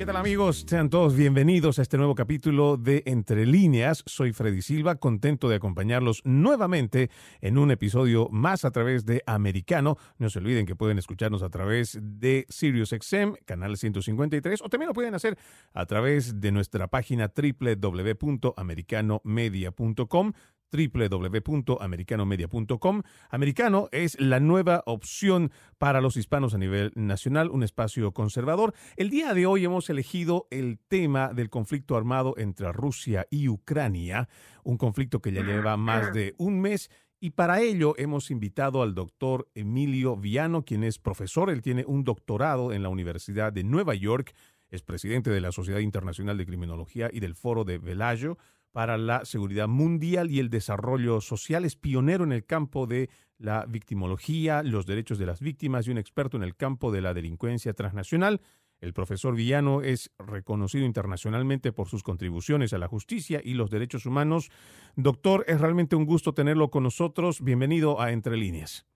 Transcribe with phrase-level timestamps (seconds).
[0.00, 0.64] ¿Qué tal amigos?
[0.66, 4.02] Sean todos bienvenidos a este nuevo capítulo de Entre líneas.
[4.06, 7.10] Soy Freddy Silva, contento de acompañarlos nuevamente
[7.42, 9.98] en un episodio más a través de Americano.
[10.16, 14.94] No se olviden que pueden escucharnos a través de SiriusXM, canal 153, o también lo
[14.94, 15.36] pueden hacer
[15.74, 20.32] a través de nuestra página www.americanomedia.com
[20.72, 23.02] www.americanomedia.com.
[23.30, 28.74] Americano es la nueva opción para los hispanos a nivel nacional, un espacio conservador.
[28.96, 34.28] El día de hoy hemos elegido el tema del conflicto armado entre Rusia y Ucrania,
[34.64, 36.90] un conflicto que ya lleva más de un mes
[37.22, 42.02] y para ello hemos invitado al doctor Emilio Viano, quien es profesor, él tiene un
[42.02, 44.34] doctorado en la Universidad de Nueva York,
[44.70, 48.38] es presidente de la Sociedad Internacional de Criminología y del Foro de Velayo
[48.72, 51.64] para la seguridad mundial y el desarrollo social.
[51.64, 55.98] Es pionero en el campo de la victimología, los derechos de las víctimas y un
[55.98, 58.40] experto en el campo de la delincuencia transnacional.
[58.80, 64.06] El profesor Villano es reconocido internacionalmente por sus contribuciones a la justicia y los derechos
[64.06, 64.50] humanos.
[64.96, 67.42] Doctor, es realmente un gusto tenerlo con nosotros.
[67.42, 68.86] Bienvenido a Entre Líneas.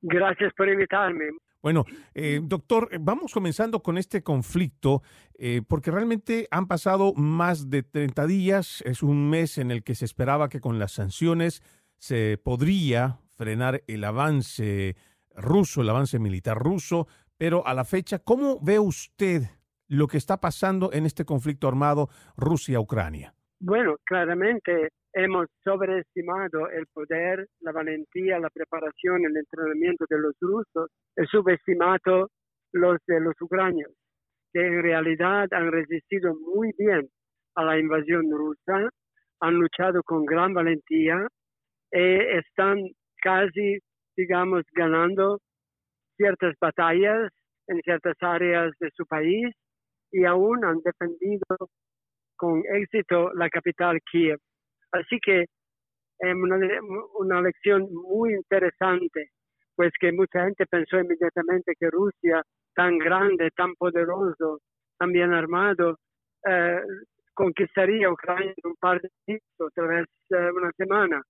[0.00, 1.26] Gracias por invitarme.
[1.62, 5.02] Bueno, eh, doctor, vamos comenzando con este conflicto,
[5.38, 9.94] eh, porque realmente han pasado más de 30 días, es un mes en el que
[9.94, 11.62] se esperaba que con las sanciones
[11.98, 14.96] se podría frenar el avance
[15.36, 17.06] ruso, el avance militar ruso,
[17.38, 19.42] pero a la fecha, ¿cómo ve usted
[19.86, 23.34] lo que está pasando en este conflicto armado Rusia-Ucrania?
[23.60, 30.90] Bueno, claramente hemos sobreestimado el poder, la valentía, la preparación, el entrenamiento de los rusos
[31.16, 32.28] y subestimado
[32.72, 33.92] los de los ucranios,
[34.52, 37.08] que en realidad han resistido muy bien
[37.54, 38.88] a la invasión rusa,
[39.40, 41.26] han luchado con gran valentía
[41.92, 42.78] y están
[43.20, 43.78] casi,
[44.16, 45.38] digamos, ganando
[46.16, 47.30] ciertas batallas
[47.68, 49.54] en ciertas áreas de su país
[50.10, 51.46] y aún han defendido
[52.36, 54.38] con éxito la capital Kiev.
[54.92, 56.58] Así que es una,
[57.18, 59.30] una lección muy interesante,
[59.74, 62.42] pues que mucha gente pensó inmediatamente que Rusia,
[62.74, 64.60] tan grande, tan poderoso,
[64.98, 65.98] tan bien armado,
[66.46, 66.80] eh,
[67.34, 71.22] conquistaría Ucrania en un par de días, otra vez eh, una semana.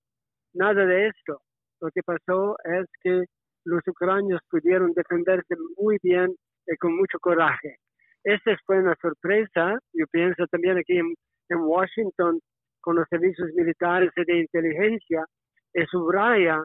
[0.53, 1.41] Nada de esto.
[1.81, 3.23] Lo que pasó es que
[3.65, 6.35] los ucranios pudieron defenderse muy bien
[6.67, 7.77] y con mucho coraje.
[8.23, 9.77] Esta fue una sorpresa.
[9.93, 12.39] Yo pienso también aquí en Washington
[12.83, 15.25] con los servicios militares y de inteligencia
[15.73, 16.61] y subraya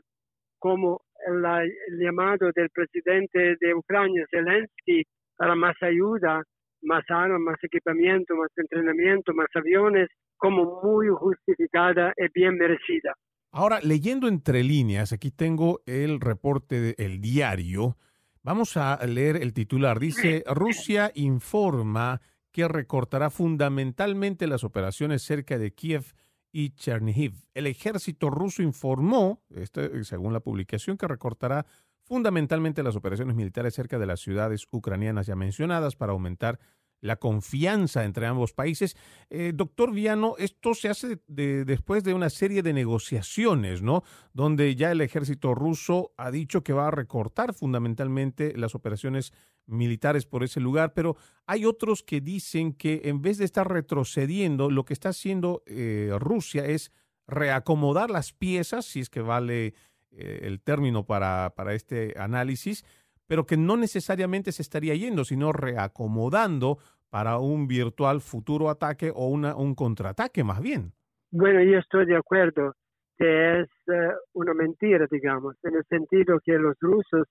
[0.59, 5.05] como el, llamado del presidente de Ucrania, Zelensky,
[5.37, 6.43] para más ayuda,
[6.83, 13.15] más armas, más equipamiento, más entrenamiento, más aviones, como muy justificada y bien merecida.
[13.53, 17.97] Ahora, leyendo entre líneas, aquí tengo el reporte del diario.
[18.43, 20.00] Vamos a leer el titular.
[20.00, 22.21] Dice, Rusia informa
[22.58, 26.12] que recortará fundamentalmente las operaciones cerca de Kiev
[26.50, 27.46] y Chernihiv.
[27.54, 31.66] El ejército ruso informó, este, según la publicación, que recortará
[32.02, 36.58] fundamentalmente las operaciones militares cerca de las ciudades ucranianas ya mencionadas para aumentar
[37.00, 38.96] la confianza entre ambos países.
[39.30, 44.02] Eh, doctor Viano, esto se hace después de una serie de negociaciones, ¿no?
[44.32, 49.32] Donde ya el ejército ruso ha dicho que va a recortar fundamentalmente las operaciones
[49.69, 54.71] militares por ese lugar, pero hay otros que dicen que en vez de estar retrocediendo,
[54.71, 56.91] lo que está haciendo eh, Rusia es
[57.27, 59.75] reacomodar las piezas, si es que vale
[60.11, 62.84] eh, el término para, para este análisis,
[63.27, 66.79] pero que no necesariamente se estaría yendo, sino reacomodando
[67.11, 70.93] para un virtual futuro ataque o una, un contraataque más bien.
[71.31, 72.75] Bueno, yo estoy de acuerdo
[73.19, 77.27] que es eh, una mentira, digamos, en el sentido que los rusos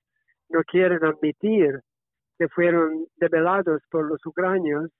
[0.49, 1.79] no quieren admitir
[2.37, 4.91] que fueron develados por los ucranios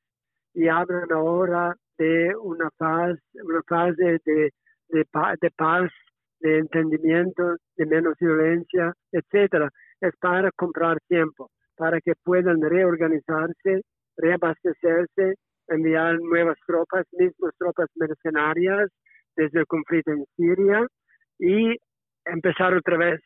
[0.54, 4.52] y hablan ahora de una fase, una fase de,
[4.90, 5.06] de,
[5.42, 5.92] de paz,
[6.40, 9.70] de entendimiento, de menos violencia, etcétera.
[10.02, 13.82] Es para comprar tiempo, para que puedan reorganizarse,
[14.18, 15.36] reabastecerse,
[15.68, 18.90] enviar nuevas tropas, mismas tropas mercenarias
[19.36, 20.86] desde el conflicto en Siria
[21.40, 21.76] y
[22.26, 23.22] empezar otra vez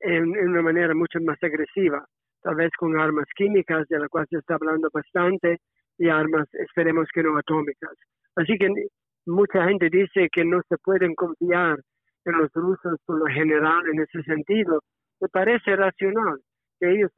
[0.00, 2.04] en, una manera mucho más agresiva,
[2.46, 5.58] tal vez con armas químicas, de las cuales se está hablando bastante,
[5.98, 7.90] y armas, esperemos que no atómicas.
[8.36, 8.68] Así que
[9.26, 11.80] mucha gente dice que no se pueden confiar
[12.24, 14.80] en los rusos por lo general en ese sentido,
[15.20, 16.38] me parece racional
[16.78, 17.10] que ellos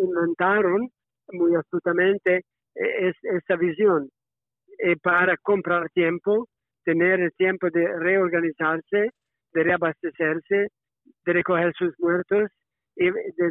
[0.00, 0.88] inventaron
[1.32, 2.36] muy astutamente
[2.74, 4.08] e, es, esa visión
[4.78, 6.48] eh, para comprar tiempo,
[6.82, 9.10] tener el tiempo de reorganizarse,
[9.52, 10.68] de reabastecerse,
[11.26, 12.48] de recoger sus muertos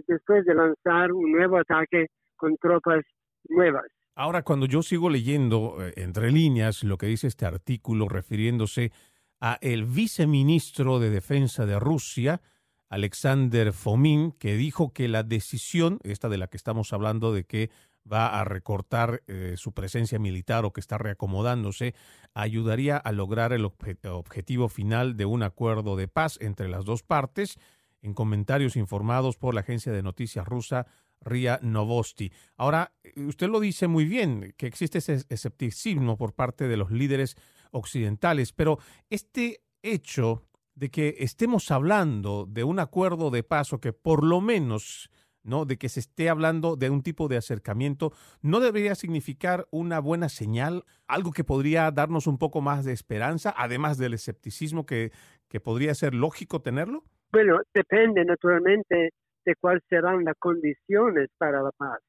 [0.07, 3.01] después de lanzar un nuevo ataque con tropas
[3.49, 3.85] nuevas.
[4.15, 8.91] Ahora, cuando yo sigo leyendo eh, entre líneas lo que dice este artículo refiriéndose
[9.39, 12.41] a el viceministro de Defensa de Rusia,
[12.89, 17.69] Alexander Fomin, que dijo que la decisión, esta de la que estamos hablando, de que
[18.11, 21.95] va a recortar eh, su presencia militar o que está reacomodándose,
[22.33, 27.57] ayudaría a lograr el objetivo final de un acuerdo de paz entre las dos partes,
[28.01, 30.87] en comentarios informados por la agencia de noticias rusa
[31.21, 32.31] RIA Novosti.
[32.57, 36.91] Ahora, eh, usted lo dice muy bien, que existe ese escepticismo por parte de los
[36.91, 37.35] líderes
[37.71, 40.43] occidentales, pero este hecho
[40.75, 45.09] de que estemos hablando de un acuerdo de paz o que por lo menos
[45.43, 45.65] ¿no?
[45.65, 50.29] de que se esté hablando de un tipo de acercamiento, ¿no debería significar una buena
[50.29, 55.11] señal, algo que podría darnos un poco más de esperanza, además del escepticismo que,
[55.47, 57.03] que podría ser lógico tenerlo?
[57.33, 59.11] Bueno, depende naturalmente
[59.45, 61.99] de cuáles serán las condiciones para la paz.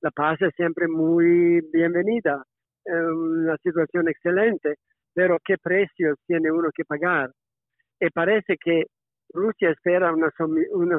[0.00, 2.42] La paz es siempre muy bienvenida,
[2.84, 4.74] una situación excelente,
[5.14, 7.30] pero ¿qué precios tiene uno que pagar?
[8.00, 8.86] Y parece que
[9.32, 10.30] Rusia espera una,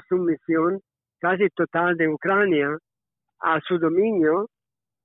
[0.08, 0.80] sumisión
[1.20, 2.78] casi total de Ucrania
[3.42, 4.48] a su dominio,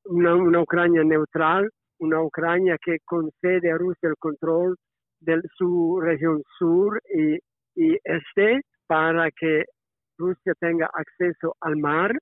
[0.04, 4.76] una, Ucrania neutral, una Ucrania que concede a Rusia el control
[5.18, 7.40] de su región sur y
[8.04, 9.64] este para que
[10.18, 12.12] Rusia tenga acceso al mar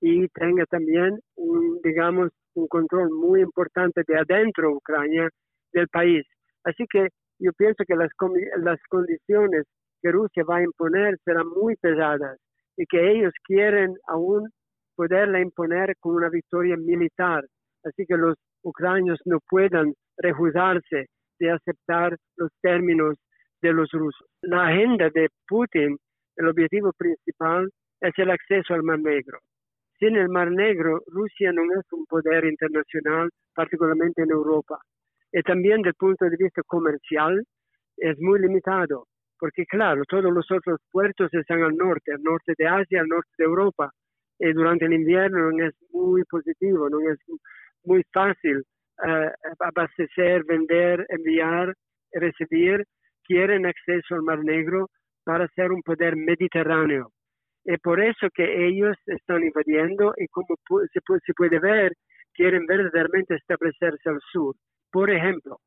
[0.00, 5.28] y tenga también un, digamos, un control muy importante de adentro de Ucrania
[5.72, 6.24] del país.
[6.64, 7.08] Así que
[7.38, 8.10] yo pienso que las,
[8.58, 9.64] las condiciones
[10.00, 12.38] que Rusia va a imponer serán muy pesadas
[12.76, 14.48] y que ellos quieren aún
[14.96, 17.44] poderla imponer con una victoria militar.
[17.84, 21.06] Así que los ucranianos no puedan rehusarse
[21.38, 23.16] de aceptar los términos
[23.68, 24.26] de los rusos.
[24.42, 25.96] La agenda de Putin
[26.36, 27.70] el objetivo principal
[28.00, 29.38] es el acceso al Mar Negro.
[29.98, 34.78] Sin el Mar Negro, Rusia no es un poder internacional, particularmente en Europa.
[35.32, 37.42] Y también desde el punto de vista comercial
[37.96, 39.06] es muy limitado,
[39.38, 43.30] porque claro, todos los otros puertos están al norte, al norte de Asia, al norte
[43.38, 43.90] de Europa.
[44.38, 47.18] Y durante el invierno no es muy positivo, no es
[47.84, 48.64] muy fácil
[49.06, 51.72] eh, abastecer, vender, enviar,
[52.12, 52.84] recibir.
[53.24, 54.88] Quieren acceso al Mar Negro
[55.24, 57.10] para ser un poder mediterráneo.
[57.64, 60.54] Es por eso que ellos están invadiendo y como
[60.92, 61.92] se puede, ver,
[62.34, 64.54] quieren verdaderamente establecerse al sur.
[64.92, 65.58] Por ejemplo,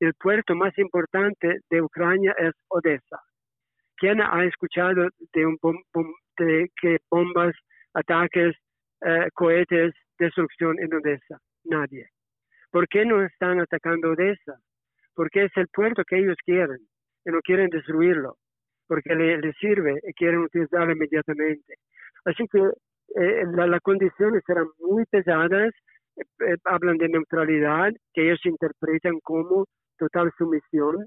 [0.00, 3.18] el puerto más importante de Ucrania es Odessa.
[3.96, 5.56] ¿Quién ha escuchado de, un
[6.36, 7.54] de que bombas,
[7.94, 8.54] ataques,
[9.00, 11.38] eh, cohetes, destrucción en Odessa?
[11.64, 12.08] Nadie.
[12.70, 14.58] ¿Por qué no están atacando Odessa?
[15.14, 16.78] Porque es el puerto que ellos quieren
[17.24, 18.36] y no quieren destruirlo
[18.88, 21.74] porque le, sirve y quieren utilizarlo inmediatamente.
[22.24, 25.72] Así que eh, las condiciones serán muy pesadas,
[26.16, 29.66] eh, eh, hablan de neutralidad, que ellos interpretan como
[29.98, 31.06] total sumisión,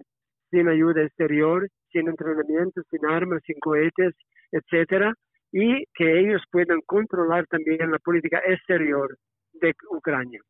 [0.52, 4.14] sin ayuda exterior, sin entrenamiento, sin armas, sin cohetes,
[4.52, 5.14] etcétera,
[5.52, 9.18] y que ellos puedan controlar también la política exterior
[9.54, 10.42] de Ucrania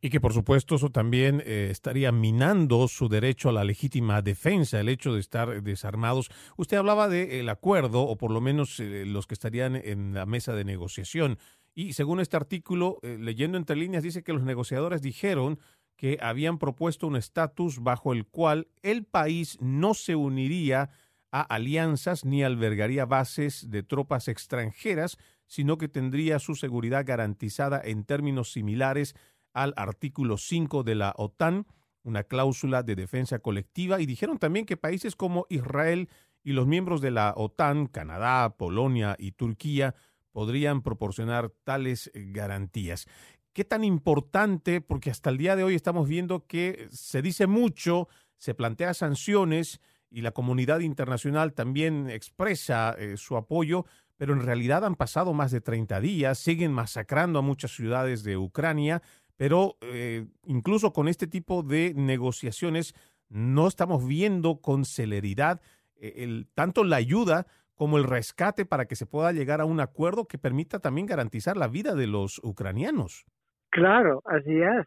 [0.00, 4.78] y que por supuesto eso también eh, estaría minando su derecho a la legítima defensa,
[4.78, 6.30] el hecho de estar desarmados.
[6.56, 10.54] Usted hablaba del acuerdo, o por lo menos eh, los que estarían en la mesa
[10.54, 11.38] de negociación.
[11.74, 15.58] Y según este artículo, eh, leyendo entre líneas, dice que los negociadores dijeron
[15.96, 20.90] que habían propuesto un estatus bajo el cual el país no se uniría
[21.32, 28.04] a alianzas ni albergaría bases de tropas extranjeras, sino que tendría su seguridad garantizada en
[28.04, 29.14] términos similares
[29.56, 31.66] al artículo 5 de la OTAN,
[32.02, 36.10] una cláusula de defensa colectiva, y dijeron también que países como Israel
[36.44, 39.94] y los miembros de la OTAN, Canadá, Polonia y Turquía,
[40.30, 43.06] podrían proporcionar tales eh, garantías.
[43.54, 44.82] ¿Qué tan importante?
[44.82, 49.80] Porque hasta el día de hoy estamos viendo que se dice mucho, se plantea sanciones
[50.10, 53.86] y la comunidad internacional también expresa eh, su apoyo,
[54.18, 58.36] pero en realidad han pasado más de 30 días, siguen masacrando a muchas ciudades de
[58.36, 59.00] Ucrania,
[59.36, 62.94] pero eh, incluso con este tipo de negociaciones
[63.28, 65.60] no estamos viendo con celeridad
[65.96, 69.80] eh, el, tanto la ayuda como el rescate para que se pueda llegar a un
[69.80, 73.26] acuerdo que permita también garantizar la vida de los ucranianos.
[73.70, 74.86] Claro, así es.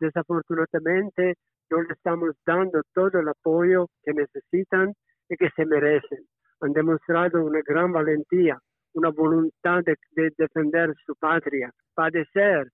[0.00, 1.34] Desafortunadamente
[1.70, 4.92] no le estamos dando todo el apoyo que necesitan
[5.28, 6.26] y que se merecen.
[6.60, 8.58] Han demostrado una gran valentía,
[8.94, 12.68] una voluntad de defender su patria, padecer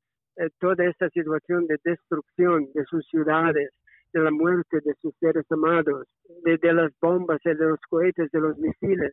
[0.58, 3.70] toda esta situación de destrucción de sus ciudades,
[4.12, 6.06] de la muerte de sus seres amados,
[6.44, 9.12] de, de las bombas, de los cohetes, de los misiles.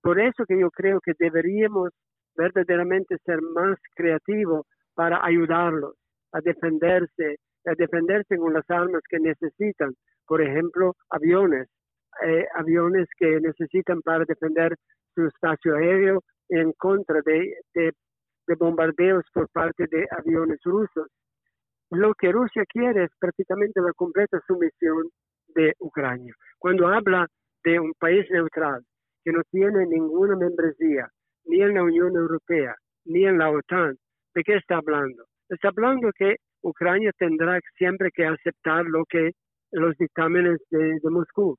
[0.00, 1.90] Por eso que yo creo que deberíamos
[2.36, 5.94] verdaderamente ser más creativos para ayudarlos
[6.32, 7.36] a defenderse,
[7.66, 9.94] a defenderse con las armas que necesitan.
[10.26, 11.68] Por ejemplo, aviones,
[12.24, 14.74] eh, aviones que necesitan para defender
[15.14, 17.92] su espacio aéreo en contra de, de,
[18.58, 21.08] bombardeos por parte de aviones rusos.
[21.90, 25.08] Lo que Rusia quiere es prácticamente la completa sumisión
[25.54, 26.34] de Ucrania.
[26.58, 27.26] Cuando habla
[27.64, 28.82] de un país neutral
[29.24, 31.08] que no tiene ninguna membresía,
[31.44, 33.96] ni en la Unión Europea, ni en la OTAN,
[34.34, 35.24] ¿de qué está hablando?
[35.48, 39.32] Está hablando que Ucrania tendrá siempre que aceptar lo que
[39.72, 41.56] los dictámenes de, de Moscú,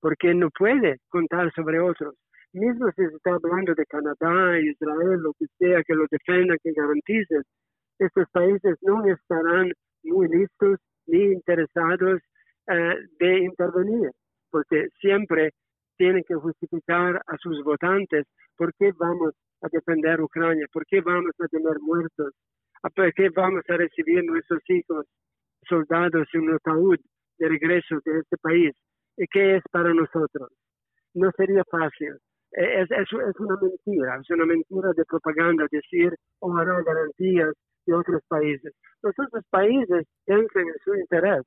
[0.00, 2.14] porque no puede contar sobre otros
[2.52, 6.72] mismo si se está hablando de Canadá, Israel, lo que sea, que lo defiendan, que
[6.72, 7.42] garanticen,
[7.98, 9.72] estos países no estarán
[10.04, 12.20] muy listos ni interesados
[12.68, 14.10] eh, de intervenir,
[14.50, 15.50] porque siempre
[15.96, 21.32] tienen que justificar a sus votantes por qué vamos a defender Ucrania, por qué vamos
[21.40, 22.34] a tener muertos,
[22.94, 25.06] por qué vamos a recibir nuestros hijos
[25.68, 26.98] soldados en un ataúd
[27.38, 28.74] de regreso de este país.
[29.16, 30.50] ¿Y qué es para nosotros?
[31.14, 32.18] No sería fácil
[32.52, 37.54] es, es, es, una mentira, es una mentira de propaganda decir o hará garantías
[37.86, 38.72] de otros países.
[39.02, 41.42] Los otros países piensan en su interés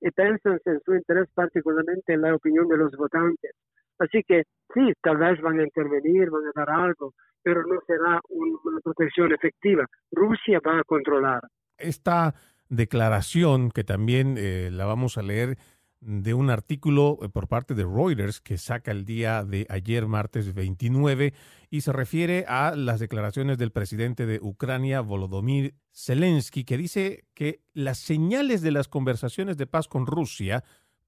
[0.00, 3.52] y piensan en su interés particularmente en la opinión de los votantes.
[3.98, 4.42] Así que
[4.72, 9.32] sí, tal vez van a intervenir, van a dar algo, pero no será una protección
[9.32, 9.86] efectiva.
[10.10, 11.42] Rusia va a controlar.
[11.78, 12.34] Esta
[12.68, 15.56] declaración, que también eh, la vamos a leer,
[16.04, 20.54] de un artículo eh, por parte de Reuters que saca el día de ayer, martes
[20.54, 21.32] 29,
[21.70, 27.62] y se refiere a las declaraciones del presidente de Ucrania, Volodymyr Zelensky, que dice que
[27.72, 30.62] las señales de las conversaciones de paz con Rusia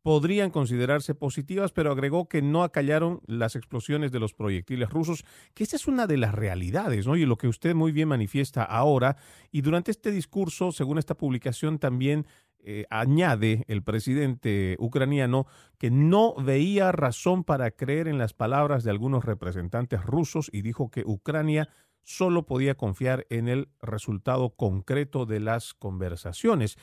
[0.07, 5.65] podrían considerarse positivas, pero agregó que no acallaron las explosiones de los proyectiles rusos, que
[5.65, 7.17] esa es una de las realidades, ¿no?
[7.17, 9.17] Y lo que usted muy bien manifiesta ahora,
[9.51, 12.25] y durante este discurso, según esta publicación, también
[12.69, 15.47] eh, añade el presidente ucraniano
[15.79, 20.91] que no veía razón para creer en las palabras de algunos representantes rusos y dijo
[20.91, 21.69] que Ucrania
[22.03, 26.77] solo podía confiar en el resultado concreto de las conversaciones.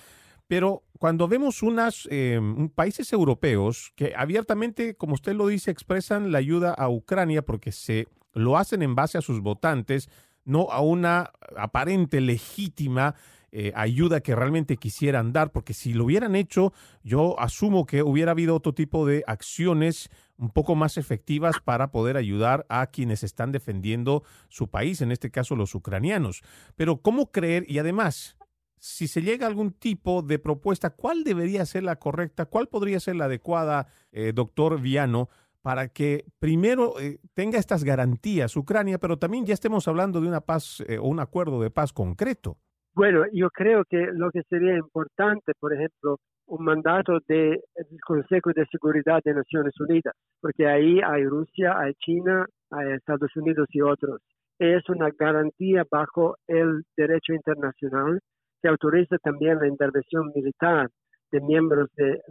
[0.47, 2.39] Pero cuando vemos unas eh,
[2.75, 8.07] países europeos que abiertamente, como usted lo dice, expresan la ayuda a Ucrania porque se
[8.33, 10.09] lo hacen en base a sus votantes,
[10.45, 13.15] no a una aparente legítima
[13.55, 18.31] eh, ayuda que realmente quisieran dar, porque si lo hubieran hecho, yo asumo que hubiera
[18.31, 23.51] habido otro tipo de acciones un poco más efectivas para poder ayudar a quienes están
[23.51, 26.41] defendiendo su país, en este caso los ucranianos.
[26.75, 27.69] Pero ¿cómo creer?
[27.69, 28.37] Y además,
[28.79, 32.47] si se llega a algún tipo de propuesta, ¿cuál debería ser la correcta?
[32.47, 35.29] ¿Cuál podría ser la adecuada, eh, doctor Viano?
[35.61, 40.41] para que primero eh, tenga estas garantías Ucrania, pero también ya estemos hablando de una
[40.41, 42.57] paz o un acuerdo de paz concreto.
[42.95, 47.59] Bueno, yo creo que lo que sería importante, por ejemplo, un mandato del
[48.05, 53.67] Consejo de Seguridad de Naciones Unidas, porque ahí hay Rusia, hay China, hay Estados Unidos
[53.71, 54.21] y otros.
[54.59, 58.19] Es una garantía bajo el derecho internacional
[58.61, 60.87] que autoriza también la intervención militar
[61.31, 62.21] de miembros de,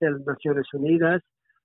[0.00, 1.22] de las Naciones Unidas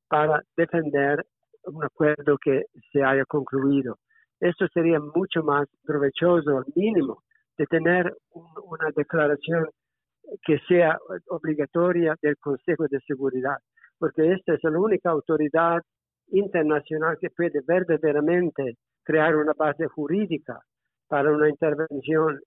[0.09, 1.25] para defender
[1.63, 3.97] un acuerdo que se haya concluido.
[4.41, 7.23] Esto sería mucho más provechoso, al mínimo,
[7.57, 9.67] de tener una declaración
[10.43, 10.97] que sea
[11.29, 13.57] obligatoria del Consejo de Seguridad,
[13.97, 15.81] porque esta es la única autoridad
[16.27, 20.59] internacional que puede verdaderamente crear una base jurídica
[21.07, 22.39] para una intervención,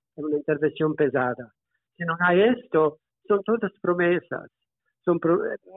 [0.96, 1.52] pesada.
[1.96, 4.50] Si no hay esto, son todas promesas.
[5.04, 5.20] Son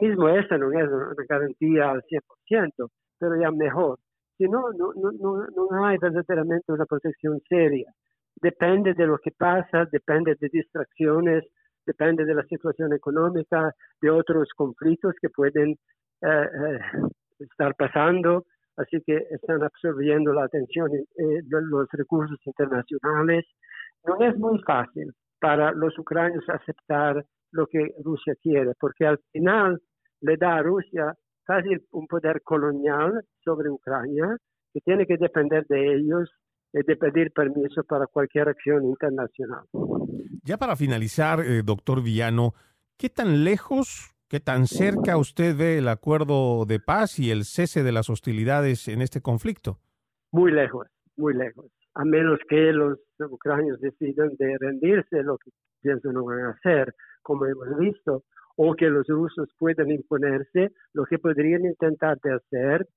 [0.02, 4.00] mismo esta no es una garantía al 100%, pero ya mejor.
[4.38, 7.92] Si no, no, no, no hay verdaderamente una protección seria
[8.42, 11.44] depende de lo que pasa, depende de distracciones,
[11.86, 15.72] depende de la situación económica, de otros conflictos que pueden
[16.22, 16.80] eh, eh,
[17.40, 23.46] estar pasando, así que están absorbiendo la atención de eh, los recursos internacionales.
[24.06, 29.80] No es muy fácil para los ucranianos aceptar lo que Rusia quiere, porque al final
[30.22, 31.14] le da a Rusia
[31.46, 34.36] casi un poder colonial sobre Ucrania,
[34.74, 36.30] que tiene que depender de ellos
[36.86, 39.66] de pedir permiso para cualquier acción internacional.
[40.44, 42.54] Ya para finalizar, eh, doctor Villano,
[42.98, 47.84] ¿qué tan lejos, qué tan cerca usted ve el acuerdo de paz y el cese
[47.84, 49.80] de las hostilidades en este conflicto?
[50.32, 51.66] Muy lejos, muy lejos.
[51.96, 55.50] a menos que los ucranianos decidan de rendirse, lo que
[55.82, 56.94] pienso no van a hacer,
[57.24, 58.24] como hemos visto,
[58.56, 62.88] o que los rusos puedan imponerse, lo que podrían intentar de hacer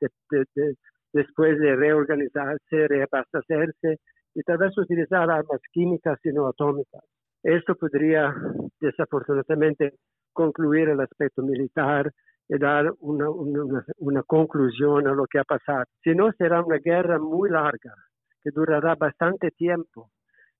[1.12, 3.98] después de reorganizarse, reabastecerse
[4.34, 7.02] y tal vez utilizar armas químicas y no atómicas.
[7.42, 8.34] Esto podría
[8.80, 9.94] desafortunadamente
[10.32, 12.10] concluir el aspecto militar
[12.48, 15.84] y dar una, una, conclusión a lo que ha pasado.
[16.02, 17.94] Si no, será una guerra muy larga,
[18.42, 20.10] que durará bastante tiempo,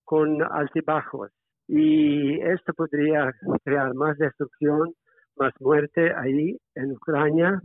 [0.05, 1.31] con altibajos.
[1.67, 3.33] Y esto podría
[3.65, 4.93] crear más destrucción,
[5.37, 7.61] más muerte ahí en Ucrania,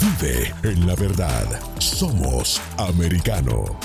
[0.02, 1.46] Vive en la verdad.
[1.78, 3.78] Somos Americano.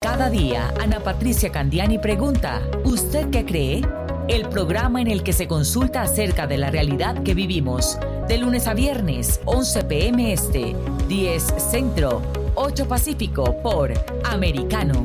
[0.00, 3.82] Cada día, Ana Patricia Candiani pregunta, ¿usted qué cree?
[4.30, 8.68] El programa en el que se consulta acerca de la realidad que vivimos, de lunes
[8.68, 10.76] a viernes, 11 pm este,
[11.08, 12.22] 10 centro
[12.54, 15.04] 8 Pacífico por Americano.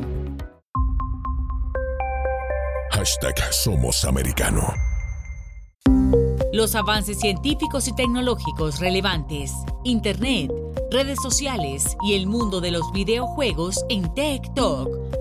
[2.92, 4.62] Hashtag Somos Americano.
[6.52, 10.52] Los avances científicos y tecnológicos relevantes, Internet,
[10.92, 15.05] redes sociales y el mundo de los videojuegos en Tech Talk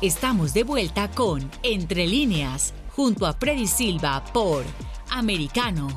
[0.00, 4.62] Estamos de vuelta con Entre líneas, junto a Freddy Silva por
[5.10, 5.88] Americano.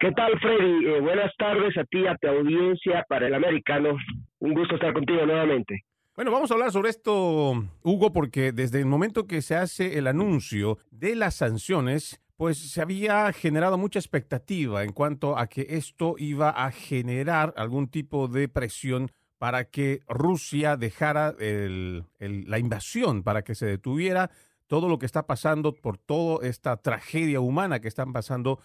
[0.00, 0.86] ¿Qué tal, Freddy?
[0.86, 3.96] Eh, buenas tardes a ti, a tu audiencia para el americano.
[4.38, 5.84] Un gusto estar contigo nuevamente.
[6.14, 10.06] Bueno, vamos a hablar sobre esto, Hugo, porque desde el momento que se hace el
[10.06, 16.14] anuncio de las sanciones, pues se había generado mucha expectativa en cuanto a que esto
[16.16, 23.56] iba a generar algún tipo de presión para que Rusia dejara la invasión, para que
[23.56, 24.30] se detuviera
[24.68, 28.60] todo lo que está pasando por toda esta tragedia humana que están pasando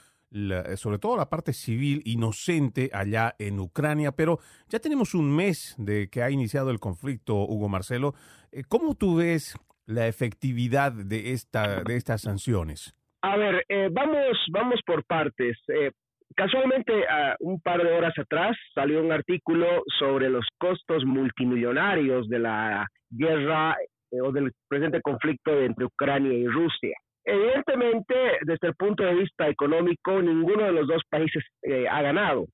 [0.76, 6.10] sobre todo la parte civil inocente allá en Ucrania, pero ya tenemos un mes de
[6.10, 8.14] que ha iniciado el conflicto, Hugo Marcelo.
[8.52, 12.96] Eh, ¿Cómo tú ves la efectividad de, esta, de estas sanciones?
[13.22, 15.58] A ver, eh, vamos, vamos por partes.
[15.68, 15.92] Eh,
[16.36, 16.94] casualmente,
[17.40, 23.78] un par de horas atrás salió un artículo sobre los costos multimillonarios de la guerra
[24.12, 26.96] o del presente conflicto entre Ucrania y Rusia.
[27.26, 32.46] Evidentemente, desde el punto de vista económico, ninguno de los dos países eh, ha ganado,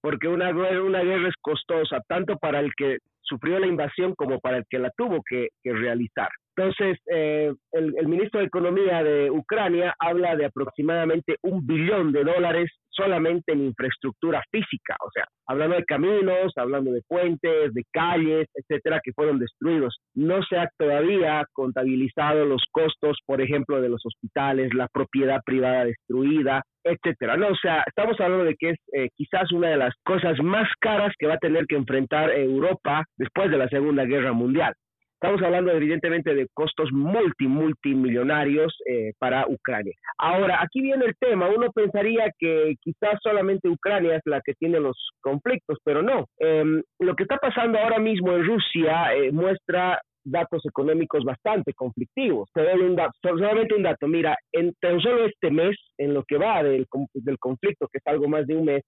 [0.00, 4.58] porque una, una guerra es costosa, tanto para el que sufrió la invasión como para
[4.58, 6.28] el que la tuvo que realizar.
[6.56, 12.70] Entonces, eh, el, ministro de Economía de Ucrania habla de aproximadamente un billón de dólares
[12.88, 19.00] solamente en infraestructura física, o sea, hablando de caminos, hablando de puentes, de calles, etcétera,
[19.04, 19.98] que fueron destruidos.
[20.14, 25.84] No se ha todavía contabilizado los costos, por ejemplo, de los hospitales, la propiedad privada
[25.84, 27.36] destruida, etcétera.
[27.36, 30.68] No, o sea, estamos hablando de que es eh, quizás una de las cosas más
[30.80, 34.72] caras que va a tener que enfrentar Europa después de la Segunda Guerra Mundial.
[35.20, 39.94] Estamos hablando evidentemente de costos multi, multimillonarios eh, para Ucrania.
[40.18, 41.48] Ahora, aquí viene el tema.
[41.48, 46.26] Uno pensaría que quizás solamente Ucrania es la que tiene los conflictos, pero no.
[46.38, 52.50] Em, lo que está pasando ahora mismo en Rusia eh, muestra datos económicos bastante conflictivos.
[52.52, 54.06] Te doy un dato, solamente un dato.
[54.08, 58.06] Mira, en tan solo este mes, en lo que va del, del conflicto, que es
[58.06, 58.82] algo más de un mes,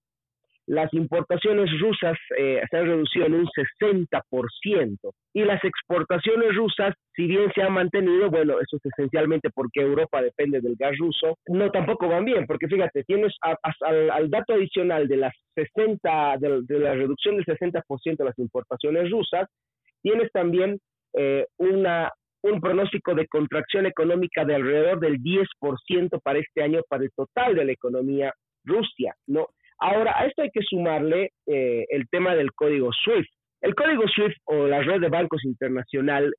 [0.69, 4.97] las importaciones rusas eh, se han reducido en un 60%
[5.33, 10.21] y las exportaciones rusas, si bien se han mantenido, bueno, eso es esencialmente porque Europa
[10.21, 15.17] depende del gas ruso, no tampoco van bien, porque fíjate, tienes al, dato adicional de
[15.17, 19.49] las 60, de, la reducción del 60% de las importaciones rusas,
[20.03, 20.77] tienes también
[21.17, 22.11] eh, una,
[22.43, 27.55] un pronóstico de contracción económica de alrededor del 10% para este año para el total
[27.55, 28.31] de la economía
[28.65, 29.47] Rusia, ¿no?
[29.79, 33.29] Ahora, a esto hay que sumarle eh, el tema del código SWIFT.
[33.61, 36.33] El código SWIFT o la red de bancos internacional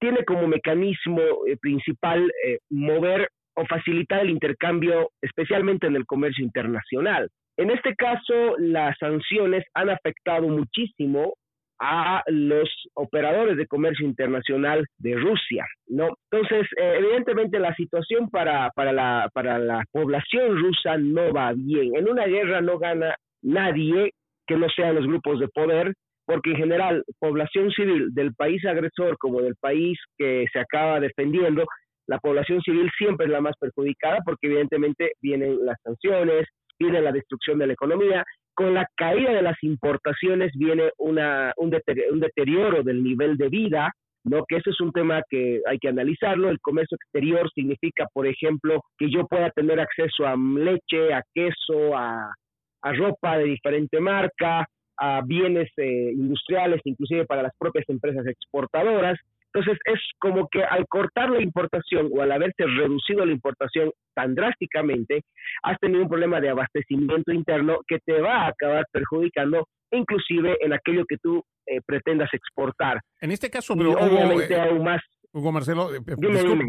[0.00, 6.44] tiene como mecanismo eh, principal eh, mover o facilitar el intercambio, especialmente en el comercio
[6.44, 7.28] internacional.
[7.56, 11.34] En este caso, las sanciones han afectado muchísimo
[11.80, 16.16] a los operadores de comercio internacional de Rusia, ¿no?
[16.30, 21.96] Entonces, eh, evidentemente la situación para, para, la, para la población rusa no va bien.
[21.96, 24.12] En una guerra no gana nadie
[24.46, 29.16] que no sean los grupos de poder, porque en general, población civil del país agresor
[29.18, 31.64] como del país que se acaba defendiendo,
[32.06, 36.46] la población civil siempre es la más perjudicada porque evidentemente vienen las sanciones,
[36.78, 38.24] viene la destrucción de la economía
[38.58, 43.92] con la caída de las importaciones viene una, un, deterioro del nivel de vida,
[44.24, 44.44] ¿no?
[44.48, 46.50] Que eso es un tema que hay que analizarlo.
[46.50, 51.96] El comercio exterior significa, por ejemplo, que yo pueda tener acceso a leche, a queso,
[51.96, 52.34] a,
[52.82, 54.66] ropa de diferente marca,
[54.96, 59.20] a bienes eh, industriales, inclusive para las propias empresas exportadoras.
[59.52, 64.34] Entonces es como que al cortar la importación o al haberse reducido la importación tan
[64.34, 65.22] drásticamente,
[65.62, 70.74] has tenido un problema de abastecimiento interno que te va a acabar perjudicando inclusive en
[70.74, 73.00] aquello que tú eh, pretendas exportar.
[73.20, 76.00] En este caso, pero obviamente eh, aún más Hugo Marcelo, eh,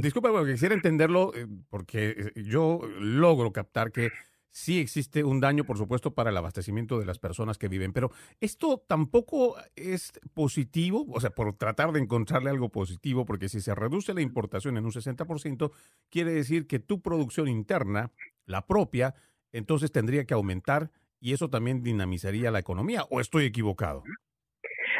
[0.01, 1.31] disculpa, porque quisiera entenderlo,
[1.69, 4.09] porque yo logro captar que
[4.49, 8.11] sí existe un daño, por supuesto, para el abastecimiento de las personas que viven, pero
[8.39, 13.75] esto tampoco es positivo, o sea, por tratar de encontrarle algo positivo, porque si se
[13.75, 15.71] reduce la importación en un 60%,
[16.09, 18.11] quiere decir que tu producción interna,
[18.45, 19.13] la propia,
[19.51, 24.03] entonces tendría que aumentar y eso también dinamizaría la economía, ¿o estoy equivocado?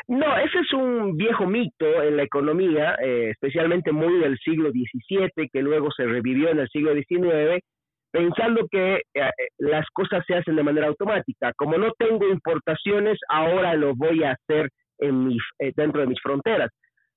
[0.08, 5.50] No, ese es un viejo mito en la economía, eh, especialmente muy del siglo XVII,
[5.52, 7.64] que luego se revivió en el siglo XIX,
[8.12, 11.54] pensando que eh, las cosas se hacen de manera automática.
[11.56, 14.70] Como no tengo importaciones, ahora lo voy a hacer
[15.00, 16.70] en mi, eh, dentro de mis fronteras.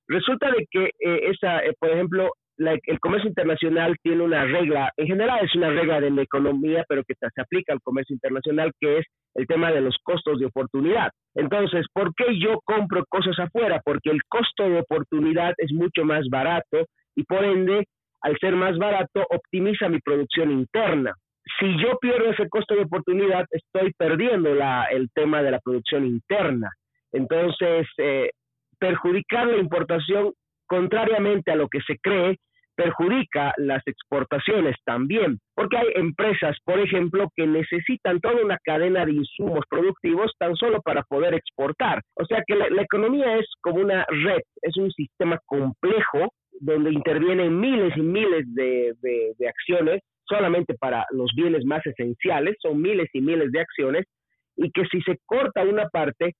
[0.09, 5.55] Resulta de que esa, por ejemplo, el comercio internacional tiene una regla, en general es
[5.55, 9.47] una regla de la economía, pero que se aplica al comercio internacional, que es el
[9.47, 11.11] tema de los costos de oportunidad.
[11.35, 13.81] Entonces, ¿por qué yo compro cosas afuera?
[13.85, 17.87] Porque el costo de oportunidad es mucho más barato y por ende,
[18.23, 21.15] al ser más barato, optimiza mi producción interna.
[21.59, 26.07] Si yo pierdo ese costo de oportunidad, estoy perdiendo la, el tema de la producción
[26.07, 26.71] interna.
[27.13, 28.31] Entonces, eh,
[28.79, 30.33] perjudicar la importación
[30.67, 32.39] contrariamente a lo que se cree,
[32.75, 39.13] perjudica las exportaciones también, porque hay empresas, por ejemplo, que necesitan toda una cadena de
[39.13, 42.01] insumos productivos tan solo para poder exportar.
[42.15, 47.59] O sea que la, economía es como una red, es un sistema complejo donde intervienen
[47.59, 48.95] miles y miles de,
[49.49, 54.07] acciones solamente para los bienes más esenciales, son miles y miles de acciones,
[54.57, 56.35] y que si se corta una parte,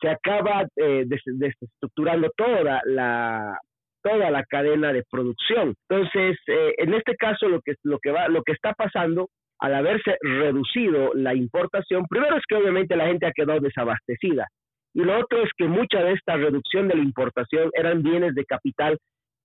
[0.00, 3.58] se acaba eh, desestructurando toda la,
[4.02, 5.74] toda la cadena de producción.
[5.88, 9.28] Entonces, eh, en este caso lo que lo que va lo que está pasando
[9.60, 14.46] al haberse reducido la importación, primero es que obviamente la gente ha quedado desabastecida
[14.94, 18.44] y lo otro es que mucha de esta reducción de la importación eran bienes de
[18.44, 18.98] capital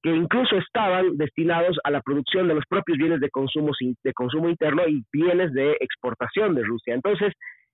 [0.03, 4.49] que incluso estaban destinados a la producción de los propios bienes de consumo de consumo
[4.49, 6.93] interno y bienes de exportación de Rusia.
[6.93, 7.33] Entonces,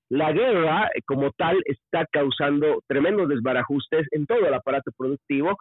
[0.10, 5.58] la guerra eh, como tal está causando tremendos desbarajustes en todo el aparato productivo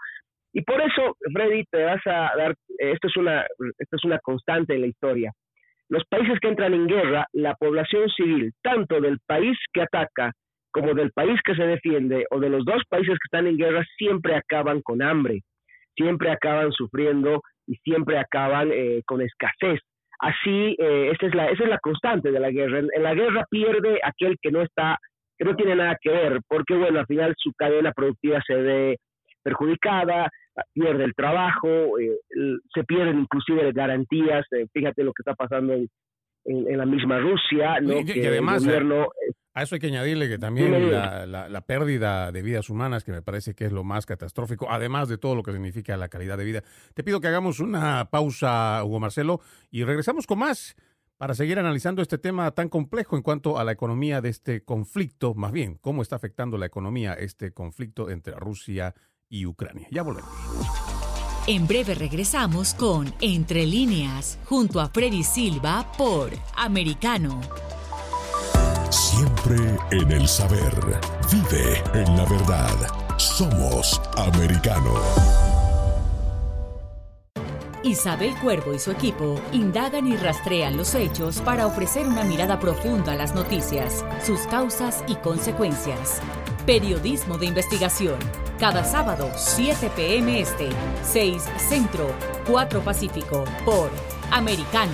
[0.52, 3.42] y por eso, Freddy, te vas a dar, esto es una,
[3.78, 5.32] esto es una constante en la historia.
[5.88, 10.32] Los países que entran en guerra, la población civil, tanto del país que ataca
[10.70, 13.84] como del país que se defiende, o de los dos países que están en guerra,
[13.96, 15.40] siempre acaban con hambre,
[15.98, 19.80] siempre acaban sufriendo y siempre acaban eh, con escasez.
[20.20, 22.78] Así, eh, esa, es la, esa es la constante de la guerra.
[22.78, 24.98] En, la guerra pierde aquel que no está,
[25.36, 28.96] que no tiene nada que ver, porque bueno, al final su cadena productiva se ve
[29.42, 30.28] perjudicada,
[30.72, 32.18] pierde el trabajo, eh,
[32.74, 35.88] se pierden inclusive garantías, eh, fíjate lo que está pasando en,
[36.48, 38.04] en, la misma Rusia, ¿no?
[38.04, 38.80] que, además, eh,
[39.54, 43.22] a eso hay que añadirle que también la, la, pérdida de vidas humanas, que me
[43.22, 46.44] parece que es lo más catastrófico, además de todo lo que significa la calidad de
[46.44, 46.62] vida.
[46.94, 50.76] Te pido que hagamos una pausa, Hugo Marcelo, y regresamos con más
[51.16, 55.34] para seguir analizando este tema tan complejo en cuanto a la economía de este conflicto,
[55.34, 58.94] más bien, cómo está afectando la economía este conflicto entre Rusia
[59.28, 59.88] y Ucrania.
[59.90, 60.30] Ya volvemos.
[61.48, 67.40] En breve regresamos con Entre líneas, junto a Freddy Silva por Americano.
[68.90, 69.56] Siempre
[69.90, 71.00] en el saber.
[71.32, 72.76] Vive en la verdad.
[73.16, 74.92] Somos Americano.
[77.82, 83.12] Isabel Cuervo y su equipo indagan y rastrean los hechos para ofrecer una mirada profunda
[83.12, 86.20] a las noticias, sus causas y consecuencias.
[86.68, 88.18] Periodismo de investigación.
[88.58, 90.38] Cada sábado, 7 p.m.
[90.38, 90.68] Este,
[91.02, 92.14] 6 Centro,
[92.46, 93.90] 4 Pacífico, por
[94.30, 94.92] Americano.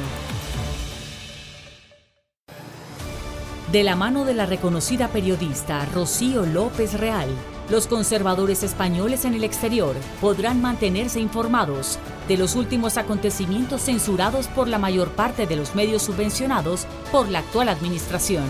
[3.73, 7.29] De la mano de la reconocida periodista Rocío López Real,
[7.69, 14.69] los conservadores españoles en el exterior podrán mantenerse informados de los últimos acontecimientos censurados por
[14.69, 18.45] la mayor parte de los medios subvencionados por la actual administración.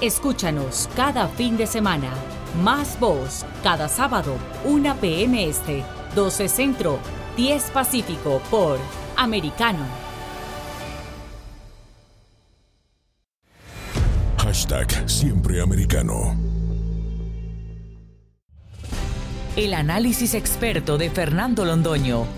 [0.00, 2.12] Escúchanos cada fin de semana
[2.56, 5.48] más Voz, cada sábado, 1 p.m.
[5.48, 5.84] Este,
[6.14, 6.98] 12 Centro,
[7.36, 8.78] 10 Pacífico por
[9.16, 9.86] Americano.
[14.38, 16.36] Hashtag Siempre Americano.
[19.56, 22.37] El análisis experto de Fernando Londoño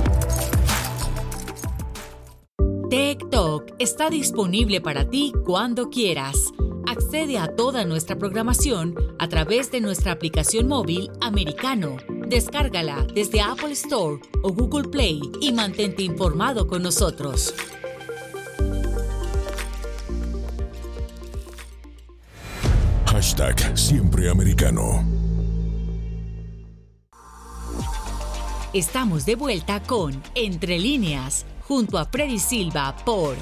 [2.91, 6.51] Tech Talk está disponible para ti cuando quieras.
[6.85, 11.95] Accede a toda nuestra programación a través de nuestra aplicación móvil americano.
[12.27, 17.53] Descárgala desde Apple Store o Google Play y mantente informado con nosotros.
[23.05, 25.05] Hashtag Siempre Americano.
[28.73, 33.33] Estamos de vuelta con Entre líneas junto a Freddy Silva por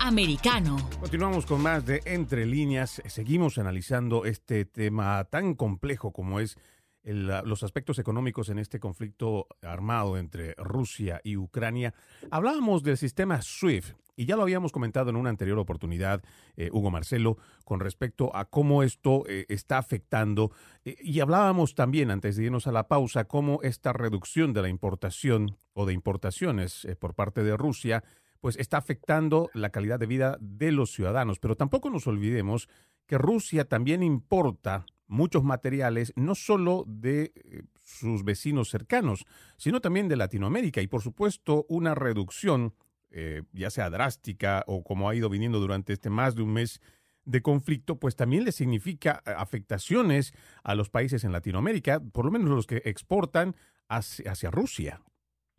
[0.00, 0.76] americano.
[1.00, 3.00] Continuamos con más de Entre líneas.
[3.06, 6.58] Seguimos analizando este tema tan complejo como es
[7.02, 11.94] los aspectos económicos en este conflicto armado entre Rusia y Ucrania.
[12.30, 16.24] Hablábamos del sistema SWIFT y ya lo habíamos comentado en una anterior oportunidad,
[16.56, 20.50] eh, Hugo Marcelo, con respecto a cómo esto eh, está afectando.
[20.84, 24.68] Eh, y hablábamos también, antes de irnos a la pausa, cómo esta reducción de la
[24.68, 28.02] importación o de importaciones por parte de Rusia,
[28.40, 31.38] pues está afectando la calidad de vida de los ciudadanos.
[31.38, 32.68] Pero tampoco nos olvidemos
[33.06, 37.32] que Rusia también importa muchos materiales, no solo de
[37.80, 39.26] sus vecinos cercanos,
[39.56, 40.82] sino también de Latinoamérica.
[40.82, 42.74] Y por supuesto, una reducción
[43.10, 46.80] eh, ya sea drástica o como ha ido viniendo durante este más de un mes
[47.24, 50.32] de conflicto, pues también le significa eh, afectaciones
[50.64, 53.54] a los países en Latinoamérica, por lo menos los que exportan
[53.88, 55.00] hacia, Rusia.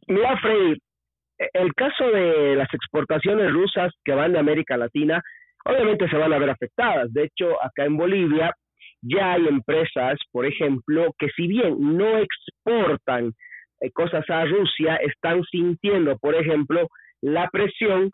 [0.07, 0.77] Mira, Freddy,
[1.38, 5.21] e, el caso de las exportaciones rusas que van de América Latina,
[5.65, 7.12] obviamente se van a ver afectadas.
[7.13, 8.53] De hecho, acá en Bolivia
[9.01, 13.33] ya hay empresas, por ejemplo, que si bien no exportan
[13.81, 16.88] eh, cosas a Rusia, están sintiendo, por ejemplo,
[17.21, 18.12] la presión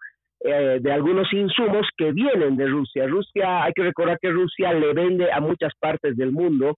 [0.47, 3.07] eh, de algunos insumos que vienen de Rusia.
[3.07, 6.75] Rusia, hay que recordar que Rusia le vende a muchas partes del mundo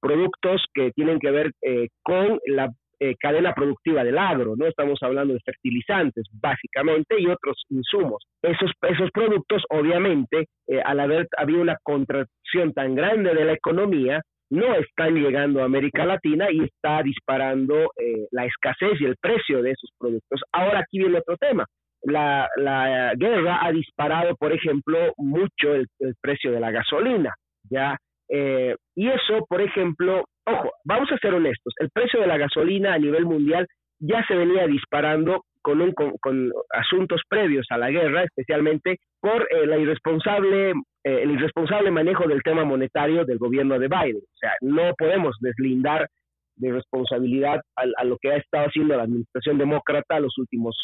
[0.00, 4.66] productos que tienen que ver eh, con la eh, cadena productiva del agro, ¿no?
[4.66, 8.24] Estamos hablando de fertilizantes, básicamente, y otros insumos.
[8.42, 10.46] Esos, esos productos, obviamente,
[10.84, 16.04] al haber habido una contracción tan grande de la economía, no están llegando a América
[16.04, 20.40] Latina y está disparando eh, la escasez y el precio de esos productos.
[20.52, 21.64] Ahora aquí viene otro tema.
[22.02, 25.86] La, la guerra ha disparado, por ejemplo, mucho el,
[26.20, 27.34] precio de la gasolina,
[27.70, 27.96] ¿ya?
[28.28, 32.94] Eh, y eso, por ejemplo, ojo, vamos a ser honestos, el precio de la gasolina
[32.94, 33.66] a nivel mundial
[34.00, 39.80] ya se venía disparando con, un, con, asuntos previos a la guerra, especialmente por eh,
[39.80, 44.22] irresponsable, eh, el irresponsable manejo del tema monetario del gobierno de Biden.
[44.22, 46.08] O sea, no podemos deslindar
[46.56, 50.76] de responsabilidad a, lo que ha estado haciendo la administración demócrata los últimos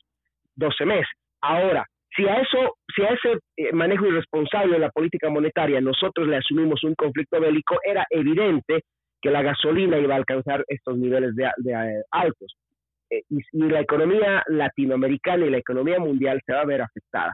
[0.54, 1.08] 12 meses.
[1.42, 1.84] Ahora,
[2.16, 6.38] si a eso, si a ese eh, manejo irresponsable de la política monetaria nosotros le
[6.38, 8.84] asumimos un conflicto bélico, era evidente
[9.20, 12.56] que la gasolina iba a alcanzar estos niveles de, altos.
[13.10, 17.32] Eh, y, la economía latinoamericana y la economía mundial se va a ver afectada.